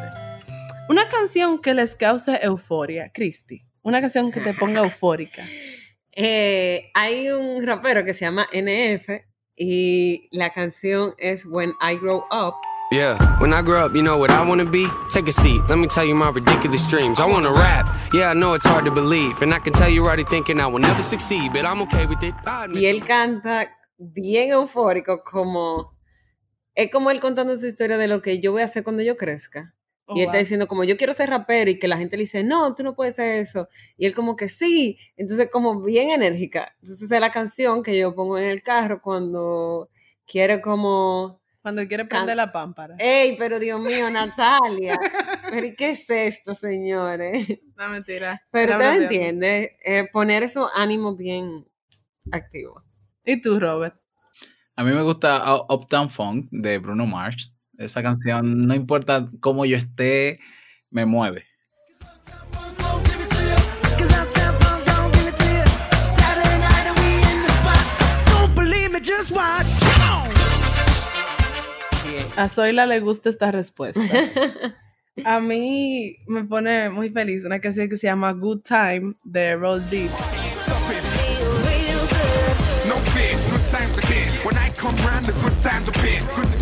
[0.89, 3.63] Una canción que les cause euforia, Christy.
[3.81, 5.45] Una canción que te ponga eufórica.
[6.11, 9.28] Eh, hay un rapero que se llama NF
[9.59, 12.55] y la canción es When I Grow Up.
[12.91, 14.87] Yeah, when I grow up, you know what I wanna be?
[15.11, 17.19] Take a seat, let me tell you my ridiculous dreams.
[17.19, 17.85] I wanna rap.
[18.13, 19.43] Yeah, I know it's hard to believe.
[19.43, 22.23] And I can tell you're already thinking I will never succeed, but I'm okay with
[22.23, 22.33] it.
[22.73, 25.93] Y él canta bien eufórico, como.
[26.73, 29.17] Es como él contando su historia de lo que yo voy a hacer cuando yo
[29.17, 29.75] crezca.
[30.11, 32.21] Oh, y él está diciendo como yo quiero ser rapero y que la gente le
[32.21, 33.69] dice, no, tú no puedes hacer eso.
[33.95, 34.97] Y él como que sí.
[35.15, 36.75] Entonces como bien enérgica.
[36.81, 39.89] Entonces es la canción que yo pongo en el carro cuando
[40.25, 41.39] quiero como...
[41.61, 42.95] Cuando quiere prender la pámpara.
[42.97, 44.99] ¡Ey, pero Dios mío, Natalia!
[45.47, 47.47] ¿Pero y qué es esto, señores?
[47.79, 48.41] No, mentira.
[48.51, 51.65] Pero usted entiende, eh, poner esos ánimos bien
[52.29, 52.83] activos.
[53.23, 53.95] ¿Y tú, Robert?
[54.75, 57.53] A mí me gusta Uptown Funk de Bruno Mars.
[57.79, 60.41] Esa canción, no importa cómo yo esté,
[60.91, 61.45] me mueve.
[63.97, 65.63] Cause Uptown Funk don't give it to you.
[66.17, 67.79] Saturday night and we in the spot.
[68.27, 69.65] Don't believe me, just watch.
[69.79, 70.29] Come on.
[72.37, 74.01] A Zoila le gusta esta respuesta.
[75.23, 79.79] A mí me pone muy feliz una canción que se llama Good Time de Roll
[79.89, 80.11] Deep.
[82.87, 84.27] No fear, good times are here.
[84.43, 86.19] When I come round, the good times appear.
[86.35, 86.57] Good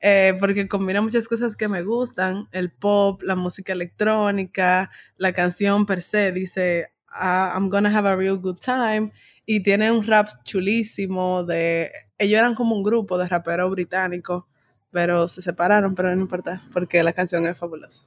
[0.00, 5.84] eh, porque combina muchas cosas que me gustan, el pop, la música electrónica, la canción
[5.86, 9.06] per se dice "Ah, I'm gonna have a real good time
[9.46, 14.44] y tiene un rap chulísimo de ellos eran como un grupo de raperos británicos,
[14.90, 18.04] pero se separaron, pero no importa, porque la canción es fabulosa.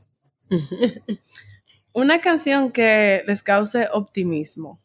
[1.94, 4.82] Una canción que les cause optimismo.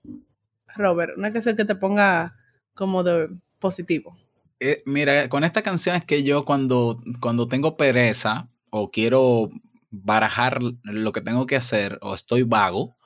[0.77, 2.37] Robert, una canción que te ponga
[2.75, 4.17] como de positivo.
[4.59, 9.51] Eh, mira, con esta canción es que yo cuando, cuando tengo pereza o quiero
[9.91, 12.97] barajar lo que tengo que hacer o estoy vago,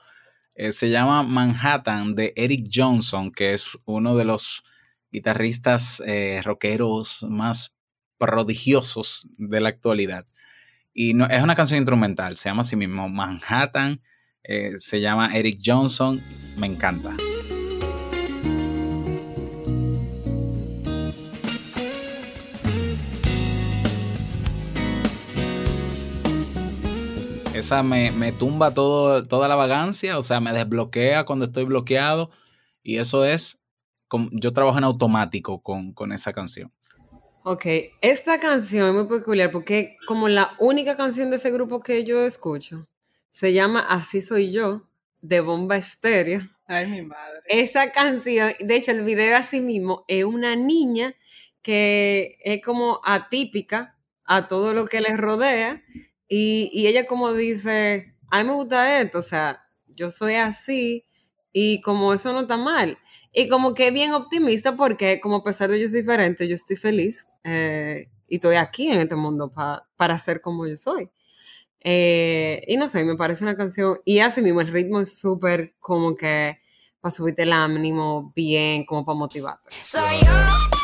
[0.57, 4.65] eh, se llama Manhattan de Eric Johnson, que es uno de los
[5.13, 7.73] guitarristas eh, rockeros más
[8.19, 10.27] prodigiosos de la actualidad.
[10.93, 14.01] Y no, es una canción instrumental, se llama así mismo Manhattan,
[14.77, 16.21] se llama Eric Johnson,
[16.59, 17.17] me encanta.
[27.55, 32.31] Esa me, me tumba todo, toda la vagancia, o sea, me desbloquea cuando estoy bloqueado.
[32.83, 33.61] Y eso es,
[34.33, 36.73] yo trabajo en automático con, con esa canción.
[37.45, 37.67] Ok,
[38.01, 42.03] esta canción es muy peculiar porque es como la única canción de ese grupo que
[42.03, 42.89] yo escucho.
[43.31, 44.89] Se llama Así Soy Yo,
[45.21, 46.41] de Bomba Estéreo.
[46.67, 47.41] Ay, mi madre.
[47.47, 51.15] Esa canción, de hecho, el video así mismo es una niña
[51.63, 55.83] que es como atípica a todo lo que le rodea
[56.29, 61.05] y, y ella como dice, a mí me gusta esto, o sea, yo soy así
[61.53, 62.99] y como eso no está mal.
[63.33, 66.77] Y como que bien optimista porque como a pesar de yo soy diferente, yo estoy
[66.77, 71.11] feliz eh, y estoy aquí en este mundo pa- para ser como yo soy.
[71.81, 75.75] Eh, y no sé, me parece una canción, y así mismo el ritmo es súper
[75.81, 76.59] como que
[77.01, 79.71] para subirte el ánimo bien, como para motivarte.
[79.81, 80.84] Soy yo.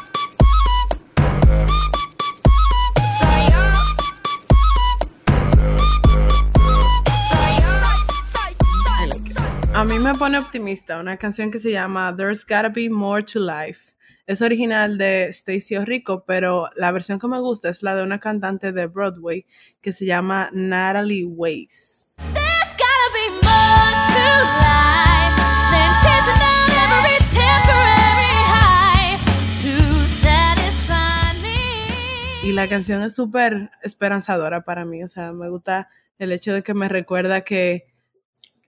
[10.12, 13.92] Me pone optimista una canción que se llama There's Gotta Be More to Life.
[14.27, 18.18] Es original de Stacey Rico, pero la versión que me gusta es la de una
[18.18, 19.46] cantante de Broadway
[19.81, 22.09] que se llama Natalie Weiss.
[22.35, 24.27] There's gotta be more to
[24.59, 25.37] life
[25.70, 29.16] than chasing down every temporary high
[29.62, 32.49] to satisfy me.
[32.49, 35.05] Y la canción es súper esperanzadora para mí.
[35.05, 37.89] O sea, me gusta el hecho de que me recuerda que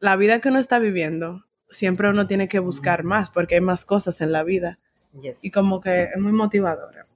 [0.02, 3.86] la vida que uno está viviendo, siempre uno tiene que buscar más porque hay más
[3.86, 4.78] cosas en la vida.
[5.20, 5.44] Yes.
[5.44, 7.06] y como que es muy motivadora.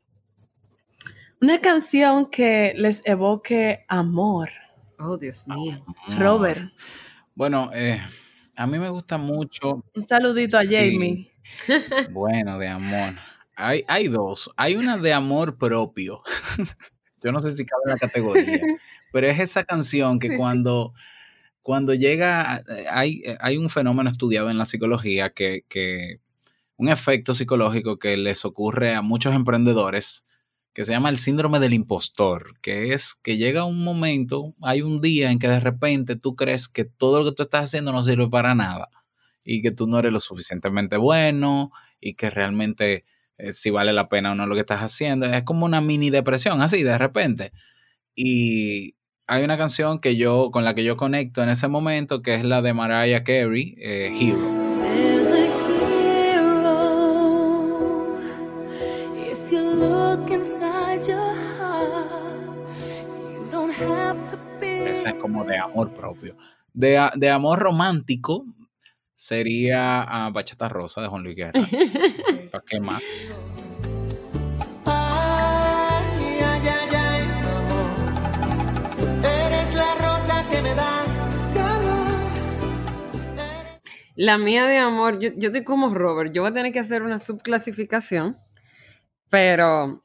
[1.40, 4.50] Una canción que les evoque amor.
[4.98, 5.82] Oh, Dios mío.
[6.18, 6.72] Robert,
[7.34, 8.00] Bueno, eh,
[8.56, 10.74] a mí me gusta mucho, un saludito a Sí.
[10.74, 11.32] Jamie.
[12.12, 13.14] bueno, de amor.
[13.56, 14.50] Hay, hay dos.
[14.56, 16.22] Hay una de amor propio.
[17.22, 18.60] Yo no sé si cabe en la categoría,
[19.12, 20.38] pero es esa canción que Sí, sí.
[20.38, 20.92] cuando,
[21.66, 26.20] cuando llega, eh, hay, eh, hay un fenómeno estudiado en la psicología que, que
[26.76, 30.24] un efecto psicológico que les ocurre a muchos emprendedores
[30.72, 35.00] que se llama el síndrome del impostor, que es que llega un momento, hay un
[35.00, 38.04] día en que de repente tú crees que todo lo que tú estás haciendo no
[38.04, 38.88] sirve para nada
[39.42, 43.04] y que tú no eres lo suficientemente bueno y que realmente
[43.38, 45.26] eh, si vale la pena o no lo que estás haciendo.
[45.26, 47.50] Es como una mini depresión, así de repente.
[48.14, 48.95] Y
[49.28, 52.44] hay una canción que yo, con la que yo conecto en ese momento, que es
[52.44, 54.66] la de Mariah Carey, eh, Hero.
[64.86, 66.36] Esa es como de amor propio.
[66.72, 68.44] De, de amor romántico
[69.14, 71.60] sería a Bachata Rosa de Juan Luis Guerra.
[72.52, 73.02] ¿Para qué más?
[84.16, 87.02] La mía de amor, yo, yo estoy como Robert, yo voy a tener que hacer
[87.02, 88.38] una subclasificación,
[89.28, 90.02] pero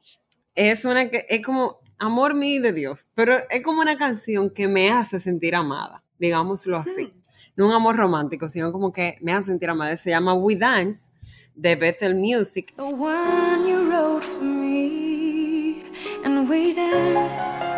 [0.54, 4.50] es una que es como amor mío y de Dios, pero es como una canción
[4.50, 7.10] que me hace sentir amada, digámoslo así.
[7.56, 9.96] No un amor romántico, sino como que me hace sentir amada.
[9.96, 11.10] Se llama We Dance
[11.54, 12.74] de Bethel Music.
[12.76, 15.84] The one you wrote for me,
[16.24, 17.71] and we dance.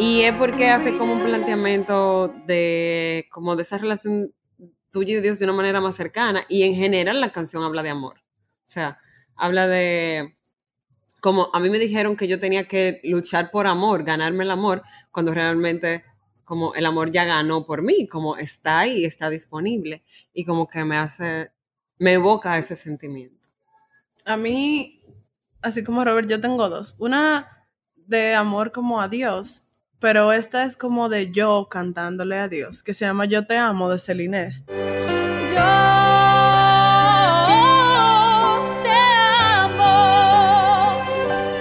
[0.00, 4.32] Y es porque hace como un planteamiento de como de esa relación
[4.90, 6.46] tuya y Dios de una manera más cercana.
[6.48, 8.14] Y en general la canción habla de amor.
[8.18, 8.98] O sea,
[9.36, 10.38] habla de
[11.20, 14.82] como a mí me dijeron que yo tenía que luchar por amor, ganarme el amor,
[15.10, 16.02] cuando realmente
[16.44, 20.82] como el amor ya ganó por mí, como está ahí, está disponible y como que
[20.82, 21.52] me hace,
[21.98, 23.50] me evoca ese sentimiento.
[24.24, 25.02] A mí,
[25.60, 26.96] así como Robert, yo tengo dos.
[26.98, 29.66] Una de amor como a Dios,
[30.00, 33.90] pero esta es como de yo cantándole a Dios, que se llama Yo te amo
[33.90, 34.64] de Celinés.
[34.66, 34.74] Yo
[38.82, 38.90] te
[39.52, 41.02] amo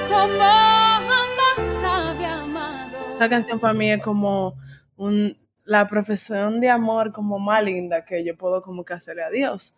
[0.09, 3.11] como jamás había amado.
[3.13, 4.55] Esta canción para mí es como
[4.95, 9.29] un, la profesión de amor como más linda que yo puedo como que hacerle a
[9.29, 9.75] Dios.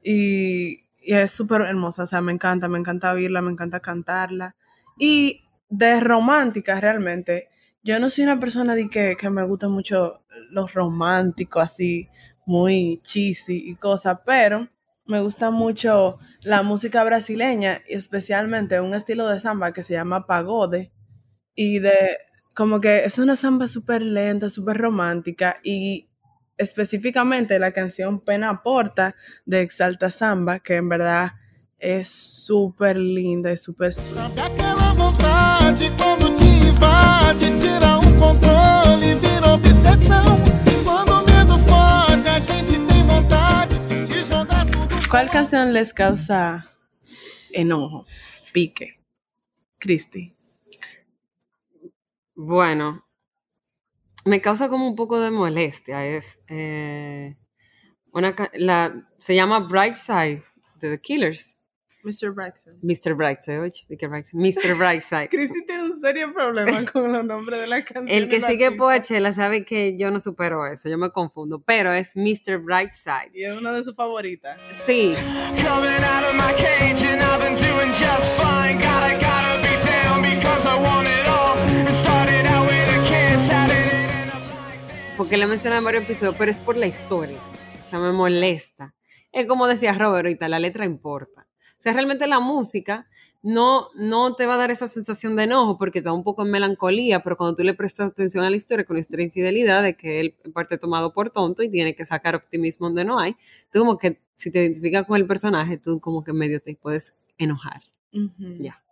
[0.00, 4.54] Y, y es súper hermosa, o sea, me encanta, me encanta oírla, me encanta cantarla.
[4.96, 7.48] Y de romántica realmente,
[7.86, 10.20] yo no soy una persona de que, que me gusta mucho
[10.50, 12.08] los románticos, así,
[12.44, 14.68] muy cheesy y cosas, pero
[15.06, 20.26] me gusta mucho la música brasileña y especialmente un estilo de samba que se llama
[20.26, 20.90] pagode
[21.54, 22.18] y de
[22.54, 26.08] como que es una samba súper lenta, súper romántica y
[26.56, 29.14] específicamente la canción Pena Porta
[29.44, 31.34] de Exalta Samba, que en verdad
[31.78, 33.94] es súper linda y súper
[36.76, 40.36] invade, tira o controle, vira obsessão.
[40.84, 45.08] Quando o medo foge, a gente tem vontade de jogar tudo.
[45.10, 46.62] ¿Cuál canción les causa
[47.52, 48.04] enojo,
[48.52, 49.00] pique?
[49.78, 50.34] Cristi.
[52.34, 53.06] Bueno,
[54.24, 56.04] me causa como un poco de molestia.
[56.04, 57.36] Es eh,
[58.12, 60.42] una la, se llama Bright Side
[60.80, 61.55] de The Killers.
[62.06, 62.32] Mr.
[62.32, 62.78] Braxton.
[62.82, 63.14] Mr.
[63.14, 64.38] Brightside, oye, ¿de Brightside?
[64.40, 64.78] Mr.
[64.78, 65.28] Brightside.
[65.30, 68.08] Cristi tiene un serio problema con los nombres de la canción.
[68.08, 72.16] El que sigue Poachella sabe que yo no supero eso, yo me confundo, pero es
[72.16, 72.58] Mr.
[72.58, 73.30] Brightside.
[73.34, 74.56] Y es una de sus favoritas.
[74.70, 75.14] Sí,
[75.66, 78.78] Coming out of my cage and I've been doing just fine.
[78.78, 81.56] Gotta, gotta be down because I want it all.
[81.88, 86.04] It started out with a kiss, added it in a porque le mencioné en varios
[86.04, 87.38] episodios, pero es por la historia.
[87.86, 88.94] O sea, me molesta.
[89.32, 91.46] Es como decía Robert ahorita, la letra importa.
[91.86, 93.06] Sea, realmente la música
[93.44, 96.42] no, no te va a dar esa sensación de enojo porque te da un poco
[96.42, 99.28] en melancolía, pero cuando tú le prestas atención a la historia, con la historia de
[99.28, 103.04] infidelidad, de que él en parte tomado por tonto y tiene que sacar optimismo donde
[103.04, 103.36] no hay,
[103.70, 107.14] tú como que si te identificas con el personaje, tú como que medio te puedes
[107.38, 107.82] enojar.
[108.58, 108.82] Ya.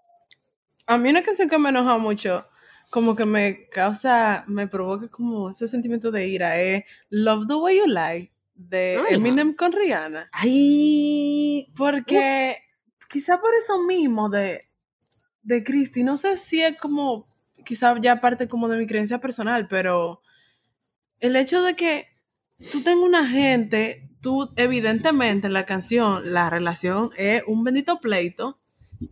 [0.87, 2.47] A mí una canción que me enoja mucho,
[2.91, 7.79] como que me causa, me provoca como ese sentimiento de ira, es Love the Way
[7.79, 10.29] You Lie de Ay, Eminem con Rihanna.
[10.31, 12.59] Ay, Porque
[13.15, 14.69] quizá por eso mismo de,
[15.45, 17.29] de Christy, no sé si es como,
[17.65, 20.21] quizá ya parte como de mi creencia personal, pero
[21.21, 22.09] el hecho de que
[22.73, 28.59] tú tengas una gente, tú evidentemente en la canción, la relación es un bendito pleito,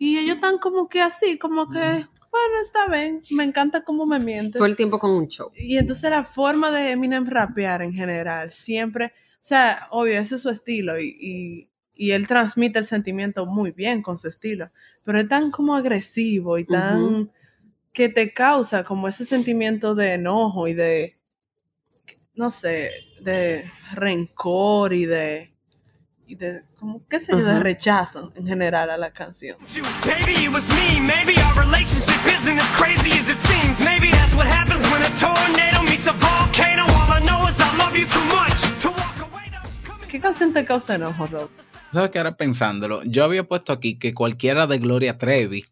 [0.00, 4.18] y ellos están como que así, como que, bueno, está bien, me encanta cómo me
[4.18, 4.54] mientes.
[4.54, 5.52] todo el tiempo con un show.
[5.54, 10.42] Y entonces la forma de Eminem rapear en general, siempre, o sea, obvio, ese es
[10.42, 11.71] su estilo y, y,
[12.02, 14.72] y él transmite el sentimiento muy bien con su estilo,
[15.04, 17.30] pero es tan como agresivo y tan
[17.92, 21.16] que te causa como ese sentimiento de enojo y de,
[22.34, 22.90] no sé,
[23.20, 25.54] de rencor y de,
[26.26, 29.56] y de como, qué sé yo, de rechazo en general a la canción.
[40.12, 41.48] ¿Qué canción te causa enojo, Rob?
[41.90, 43.02] ¿Sabes que ahora pensándolo?
[43.04, 45.64] Yo había puesto aquí que cualquiera de Gloria Trevi.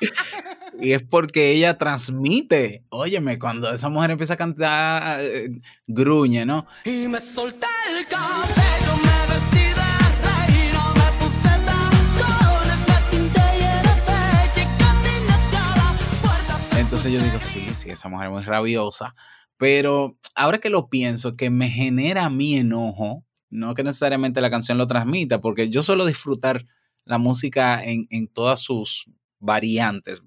[0.80, 2.84] y es porque ella transmite.
[2.88, 6.66] Óyeme, cuando esa mujer empieza a cantar, eh, gruñe, ¿no?
[6.86, 9.92] Y me solté el cabello, me vestí de
[10.24, 16.80] reina, me puse tacones, me pinté y era bella y caminé hacia la puerta.
[16.80, 19.14] Entonces yo digo, sí, sí, esa mujer es muy rabiosa.
[19.58, 24.78] Pero ahora que lo pienso, que me genera mi enojo, no que necesariamente la canción
[24.78, 26.64] lo transmita, porque yo suelo disfrutar
[27.04, 30.22] la música en, en todas sus variantes,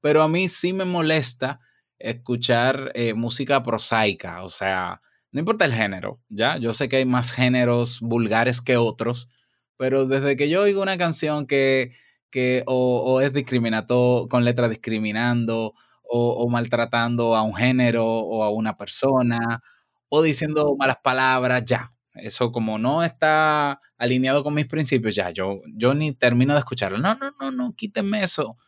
[0.00, 1.60] pero a mí sí me molesta
[1.98, 6.58] escuchar eh, música prosaica, o sea, no importa el género, ¿ya?
[6.58, 9.28] Yo sé que hay más géneros vulgares que otros,
[9.76, 11.92] pero desde que yo oigo una canción que,
[12.30, 15.74] que o, es discriminato con letra discriminando,
[16.14, 19.62] o, maltratando a un género o a una persona,
[20.08, 21.92] o diciendo malas palabras, ya.
[22.14, 26.98] Eso como no está alineado con mis principios, ya, yo, yo ni termino de escucharlo.
[26.98, 28.58] No, no, no, no, quítenme eso.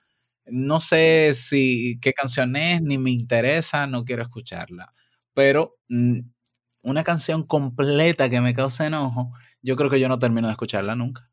[0.47, 4.95] No sé si qué canción es, ni me interesa, no quiero escucharla.
[5.35, 6.21] Pero mm,
[6.83, 9.33] una canción completa que me cause enojo,
[9.63, 11.29] yo creo que yo no termino de escucharla nunca.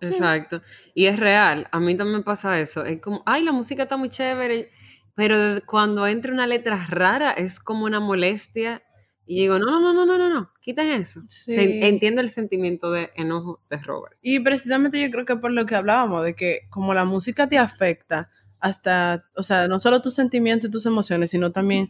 [0.00, 0.62] Exacto.
[0.94, 1.66] Y es real.
[1.72, 2.84] A mí también pasa eso.
[2.84, 4.70] Es como, ay, la música está muy chévere.
[5.16, 8.82] Pero cuando entra una letra rara es como una molestia.
[9.24, 11.22] Y digo, no, no, no, no, no, no, no, quiten eso.
[11.26, 11.56] Sí.
[11.56, 14.16] Entiendo el sentimiento de enojo de Robert.
[14.22, 17.58] Y precisamente yo creo que por lo que hablábamos, de que como la música te
[17.58, 21.88] afecta hasta, o sea, no solo tus sentimientos y tus emociones, sino también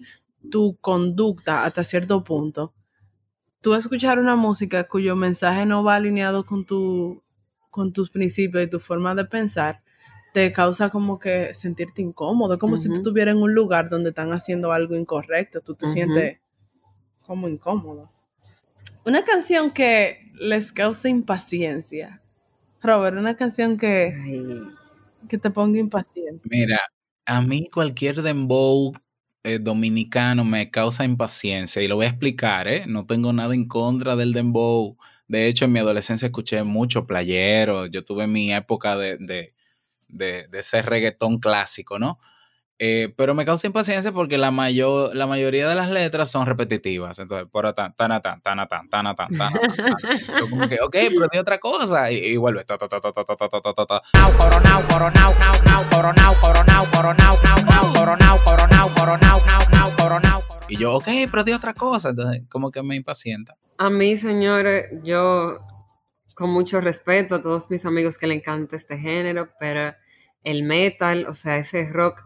[0.51, 2.73] tu conducta hasta cierto punto.
[3.61, 7.25] Tú escuchar una música cuyo mensaje no va alineado con, tu,
[7.71, 9.83] con tus principios y tu forma de pensar,
[10.37, 14.35] te causa como que sentirte incómodo, como si tú estuvieras en un lugar donde están
[14.35, 16.41] haciendo algo incorrecto, tú te sientes
[17.27, 18.11] como incómodo.
[19.07, 22.21] Una canción que les causa impaciencia.
[22.83, 24.13] Robert, una canción que,
[25.27, 26.43] que te ponga impaciente.
[26.45, 26.81] Mira,
[27.25, 28.93] a mí cualquier dembow
[29.43, 32.85] eh, dominicano me causa impaciencia y lo voy a explicar, ¿eh?
[32.87, 34.99] No tengo nada en contra del dembow.
[35.29, 37.87] De hecho, en mi adolescencia escuché mucho playero.
[37.87, 39.56] Yo tuve mi época de, de,
[40.09, 42.19] de, de ese reggaetón clásico, ¿no?
[42.79, 47.19] Eh, pero me causa impaciencia porque la, mayor, la mayoría de las letras son repetitivas.
[47.19, 49.53] Entonces, por tan, tan, tan, tan, tan, tan, tan,
[50.41, 52.11] como que, ok, pero di otra cosa.
[52.11, 52.65] Y, y vuelve.
[52.65, 54.03] ta, ta, ta, ta, ta, ta, ta, ta, ta.
[60.69, 62.11] Y yo, ok, pero di otra cosa.
[62.11, 63.57] Entonces, como que me impacienta.
[63.79, 65.59] A mí, señores, yo
[66.37, 69.95] con mucho respeto a todos mis amigos que le encanta este género, pero
[70.45, 72.25] el metal, o sea, ese rock.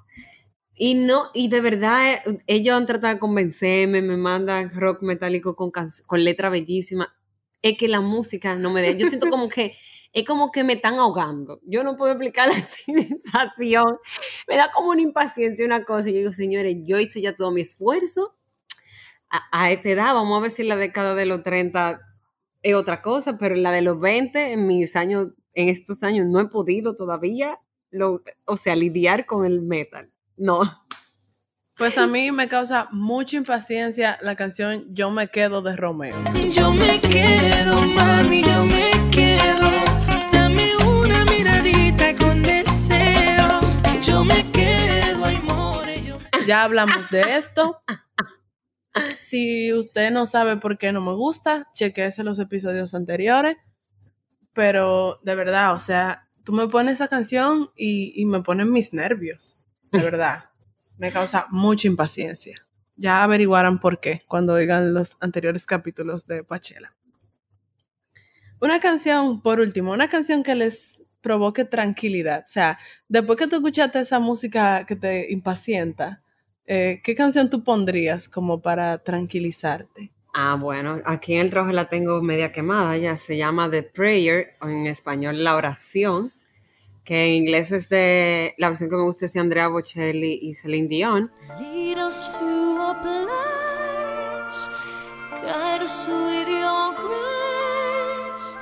[0.75, 5.55] Y no, y de verdad, eh, ellos han tratado de convencerme, me mandan rock metálico
[5.55, 5.71] con,
[6.07, 7.15] con letra bellísima.
[7.63, 8.91] Es que la música no me da.
[8.91, 9.77] Yo siento como que
[10.13, 11.61] es como que me están ahogando.
[11.65, 13.97] Yo no puedo explicar la sensación.
[14.49, 16.09] Me da como una impaciencia, una cosa.
[16.09, 18.37] Y yo digo, señores, yo hice ya todo mi esfuerzo
[19.31, 22.10] a, a esta edad, vamos a ver si la década de los 30
[22.63, 26.27] es otra cosa, pero en la de los 20, en mis años, en estos años,
[26.27, 27.59] no he podido todavía,
[27.91, 30.11] lo, o sea, lidiar con el metal.
[30.37, 30.63] No.
[31.77, 36.15] Pues a mí me causa mucha impaciencia la canción Yo me quedo de Romeo.
[36.53, 39.71] Yo me quedo, mami, yo me quedo.
[40.31, 43.61] Dame una miradita con deseo.
[44.03, 45.31] Yo me quedo,
[46.05, 47.83] yo Ya hablamos de esto.
[49.19, 53.57] Si usted no sabe por qué no me gusta, chequeese los episodios anteriores.
[54.53, 58.93] Pero de verdad, o sea, tú me pones esa canción y, y me ponen mis
[58.93, 59.57] nervios.
[59.93, 60.47] De verdad.
[61.01, 62.67] me causa mucha impaciencia.
[62.95, 66.95] Ya averiguarán por qué cuando oigan los anteriores capítulos de Pachela.
[68.61, 72.45] Una canción, por último, una canción que les provoque tranquilidad.
[72.45, 72.79] O sea,
[73.09, 76.23] después que tú escuchaste esa música que te impacienta,
[76.73, 80.13] eh, ¿qué canción tú pondrías como para tranquilizarte?
[80.33, 84.55] Ah, bueno, aquí en el trabajo la tengo media quemada, ya se llama The Prayer,
[84.61, 86.33] o en español La Oración,
[87.03, 90.55] que en inglés es de, la versión que me gusta es de Andrea Bocelli y
[90.55, 91.33] Celine Dion.
[91.59, 94.71] Lead us to a place,
[95.43, 98.57] guide us with your grace,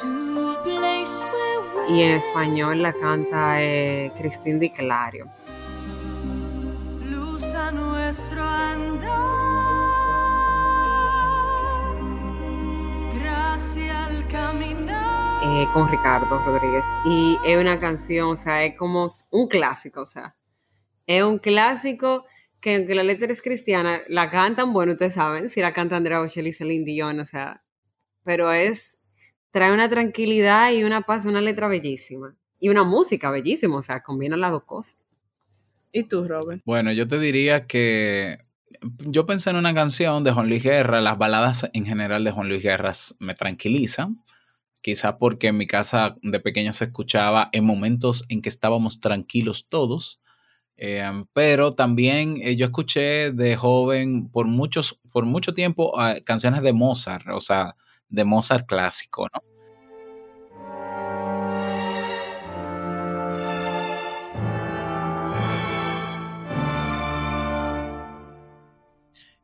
[0.00, 5.41] to a place where we Y en español la canta eh, Cristín Di Clario.
[8.12, 9.08] Nuestro andar,
[13.14, 15.42] gracia al caminar.
[15.42, 16.84] eh, con Ricardo Rodríguez.
[17.06, 20.36] Y es una canción, o sea, es como un clásico, o sea,
[21.06, 22.26] es un clásico
[22.60, 26.20] que aunque la letra es cristiana, la cantan, bueno, ustedes saben, si la canta Andrea
[26.20, 27.64] Bocelli y Celine Dion, o sea,
[28.24, 28.98] pero es,
[29.52, 32.36] trae una tranquilidad y una paz, una letra bellísima.
[32.58, 35.01] Y una música bellísima, o sea, combina las dos cosas.
[35.92, 36.62] ¿Y tú, Robert?
[36.64, 38.38] Bueno, yo te diría que
[38.98, 42.48] yo pensé en una canción de Juan Luis Guerra, las baladas en general de Juan
[42.48, 44.18] Luis Guerra me tranquilizan,
[44.80, 49.66] quizá porque en mi casa de pequeño se escuchaba en momentos en que estábamos tranquilos
[49.68, 50.20] todos,
[50.76, 56.62] eh, pero también eh, yo escuché de joven por, muchos, por mucho tiempo ah, canciones
[56.62, 57.76] de Mozart, o sea,
[58.08, 59.51] de Mozart clásico, ¿no?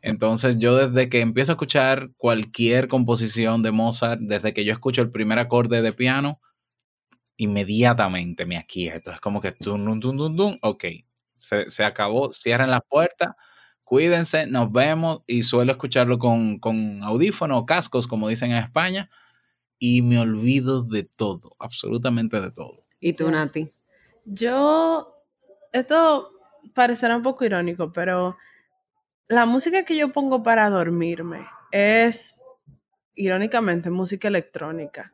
[0.01, 5.03] Entonces yo desde que empiezo a escuchar cualquier composición de Mozart, desde que yo escucho
[5.03, 6.41] el primer acorde de piano,
[7.37, 9.11] inmediatamente me aquieto.
[9.11, 10.85] Es como que tum, tum, tum, tum, ok,
[11.35, 13.37] se, se acabó, cierren la puerta,
[13.85, 19.09] cuídense, nos vemos y suelo escucharlo con, con audífonos o cascos, como dicen en España,
[19.79, 22.85] y me olvido de todo, absolutamente de todo.
[23.01, 23.73] ¿Y tú, Nati?
[24.25, 25.25] Yo,
[25.73, 26.33] esto
[26.75, 28.37] parecerá un poco irónico, pero
[29.29, 32.41] la música que yo pongo para dormirme es,
[33.15, 35.13] irónicamente, música electrónica.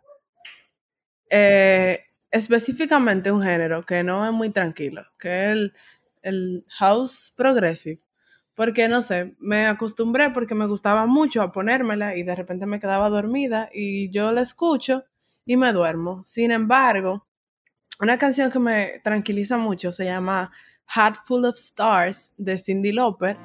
[1.30, 5.74] Eh, específicamente un género que no es muy tranquilo, que es el,
[6.22, 8.00] el house progressive.
[8.54, 12.78] Porque no sé, me acostumbré porque me gustaba mucho a ponérmela y de repente me
[12.78, 15.04] quedaba dormida y yo la escucho
[15.44, 16.22] y me duermo.
[16.24, 17.26] Sin embargo,
[18.00, 20.52] una canción que me tranquiliza mucho se llama
[20.86, 23.36] Hat Full of Stars de Cindy Lauper.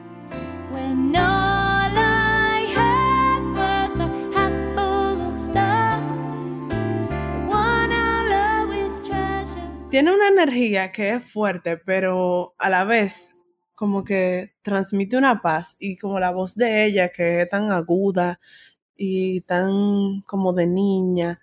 [9.90, 13.34] Tiene una energía que es fuerte, pero a la vez
[13.74, 18.40] como que transmite una paz y como la voz de ella que es tan aguda
[18.96, 21.42] y tan como de niña,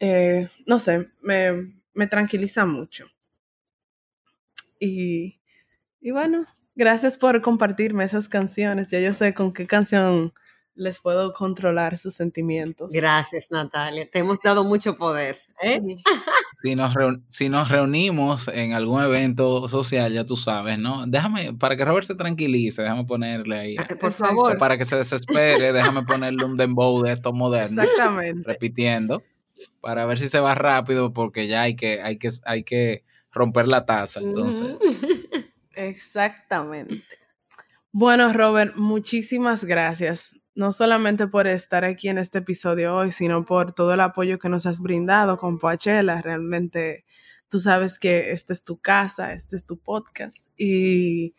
[0.00, 3.06] eh, no sé, me, me tranquiliza mucho.
[4.80, 5.40] Y,
[6.00, 6.46] y bueno,
[6.76, 8.90] gracias por compartirme esas canciones.
[8.90, 10.32] Ya yo sé con qué canción
[10.74, 12.90] les puedo controlar sus sentimientos.
[12.92, 14.08] Gracias, Natalia.
[14.10, 15.38] Te hemos dado mucho poder.
[15.62, 15.80] ¿eh?
[15.84, 16.02] Sí.
[16.62, 16.94] Si nos,
[17.28, 21.06] si nos reunimos en algún evento social, ya tú sabes, ¿no?
[21.06, 23.76] Déjame, para que Robert se tranquilice, déjame ponerle ahí.
[23.78, 24.12] Ah, Por Exacto.
[24.24, 24.58] favor.
[24.58, 28.42] Para que se desespere, déjame ponerle un dembow de estos modernos, Exactamente.
[28.50, 29.22] repitiendo,
[29.80, 33.68] para ver si se va rápido, porque ya hay que, hay que, hay que romper
[33.68, 34.20] la taza.
[34.20, 34.76] Entonces,
[35.76, 37.04] Exactamente.
[37.92, 40.34] Bueno, Robert, muchísimas gracias.
[40.54, 44.48] No solamente por estar aquí en este episodio hoy, sino por todo el apoyo que
[44.48, 46.22] nos has brindado con Poachella.
[46.22, 47.04] Realmente
[47.50, 50.48] tú sabes que esta es tu casa, este es tu podcast.
[50.56, 51.34] Y,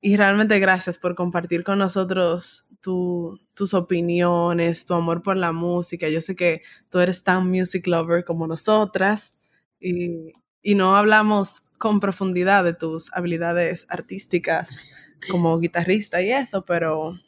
[0.00, 6.08] y realmente gracias por compartir con nosotros tu- tus opiniones, tu amor por la música.
[6.08, 9.34] Yo sé que tú eres tan music lover como nosotras.
[9.80, 10.32] Y,
[10.62, 14.84] y no hablamos con profundidad de tus habilidades artísticas
[15.30, 17.18] como guitarrista y eso, pero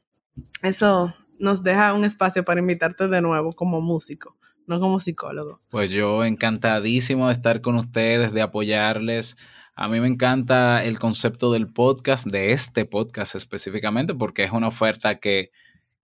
[0.63, 4.37] eso nos deja un espacio para invitarte de nuevo como músico,
[4.67, 5.61] no como psicólogo.
[5.71, 9.37] Pues yo encantadísimo de estar con ustedes, de apoyarles.
[9.75, 14.69] A mí me encanta el concepto del podcast, de este podcast específicamente, porque es una
[14.69, 15.51] oferta que,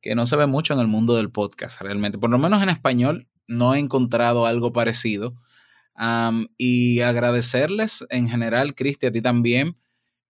[0.00, 2.18] que no se ve mucho en el mundo del podcast realmente.
[2.18, 5.34] Por lo menos en español no he encontrado algo parecido.
[5.96, 9.76] Am, y agradecerles en general, Cristi, a ti también,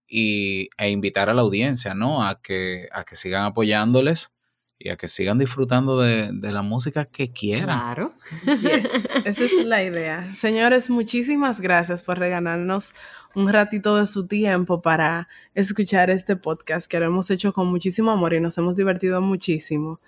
[0.07, 2.25] y, e invitar a la audiencia, ¿no?
[2.25, 4.33] A que, a que sigan apoyándoles
[4.79, 7.65] y a que sigan disfrutando de, de la música que quieran.
[7.65, 8.13] Claro.
[8.45, 10.33] Yes, esa es la idea.
[10.35, 12.93] Señores, muchísimas gracias por regalarnos
[13.35, 18.11] un ratito de su tiempo para escuchar este podcast que lo hemos hecho con muchísimo
[18.11, 19.99] amor y nos hemos divertido muchísimo.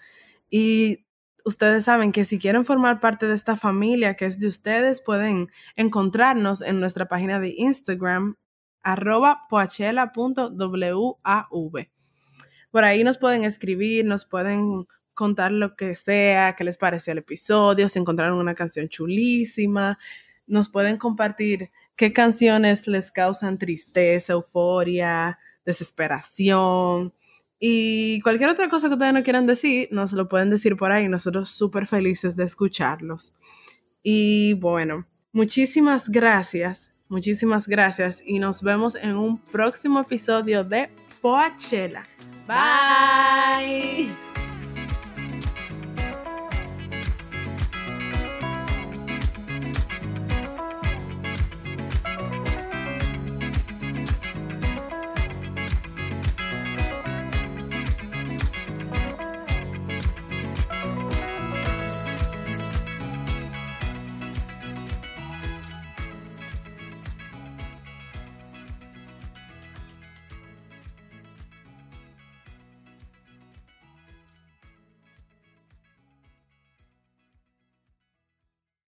[0.49, 1.05] Y
[1.49, 5.49] ustedes saben que si quieren formar parte de esta familia que es de ustedes, pueden
[5.75, 8.35] encontrarnos en nuestra página de Instagram,
[8.81, 10.13] arroba poachela.wav.
[12.71, 17.19] Por ahí nos pueden escribir, nos pueden contar lo que sea, qué les pareció el
[17.19, 19.99] episodio, si encontraron una canción chulísima,
[20.47, 27.13] nos pueden compartir qué canciones les causan tristeza, euforia, desesperación
[27.59, 31.09] y cualquier otra cosa que ustedes no quieran decir, nos lo pueden decir por ahí,
[31.09, 33.33] nosotros súper felices de escucharlos.
[34.01, 40.89] Y bueno, muchísimas gracias, muchísimas gracias y nos vemos en un próximo episodio de
[41.21, 42.07] Poachella.
[42.47, 44.28] Bye.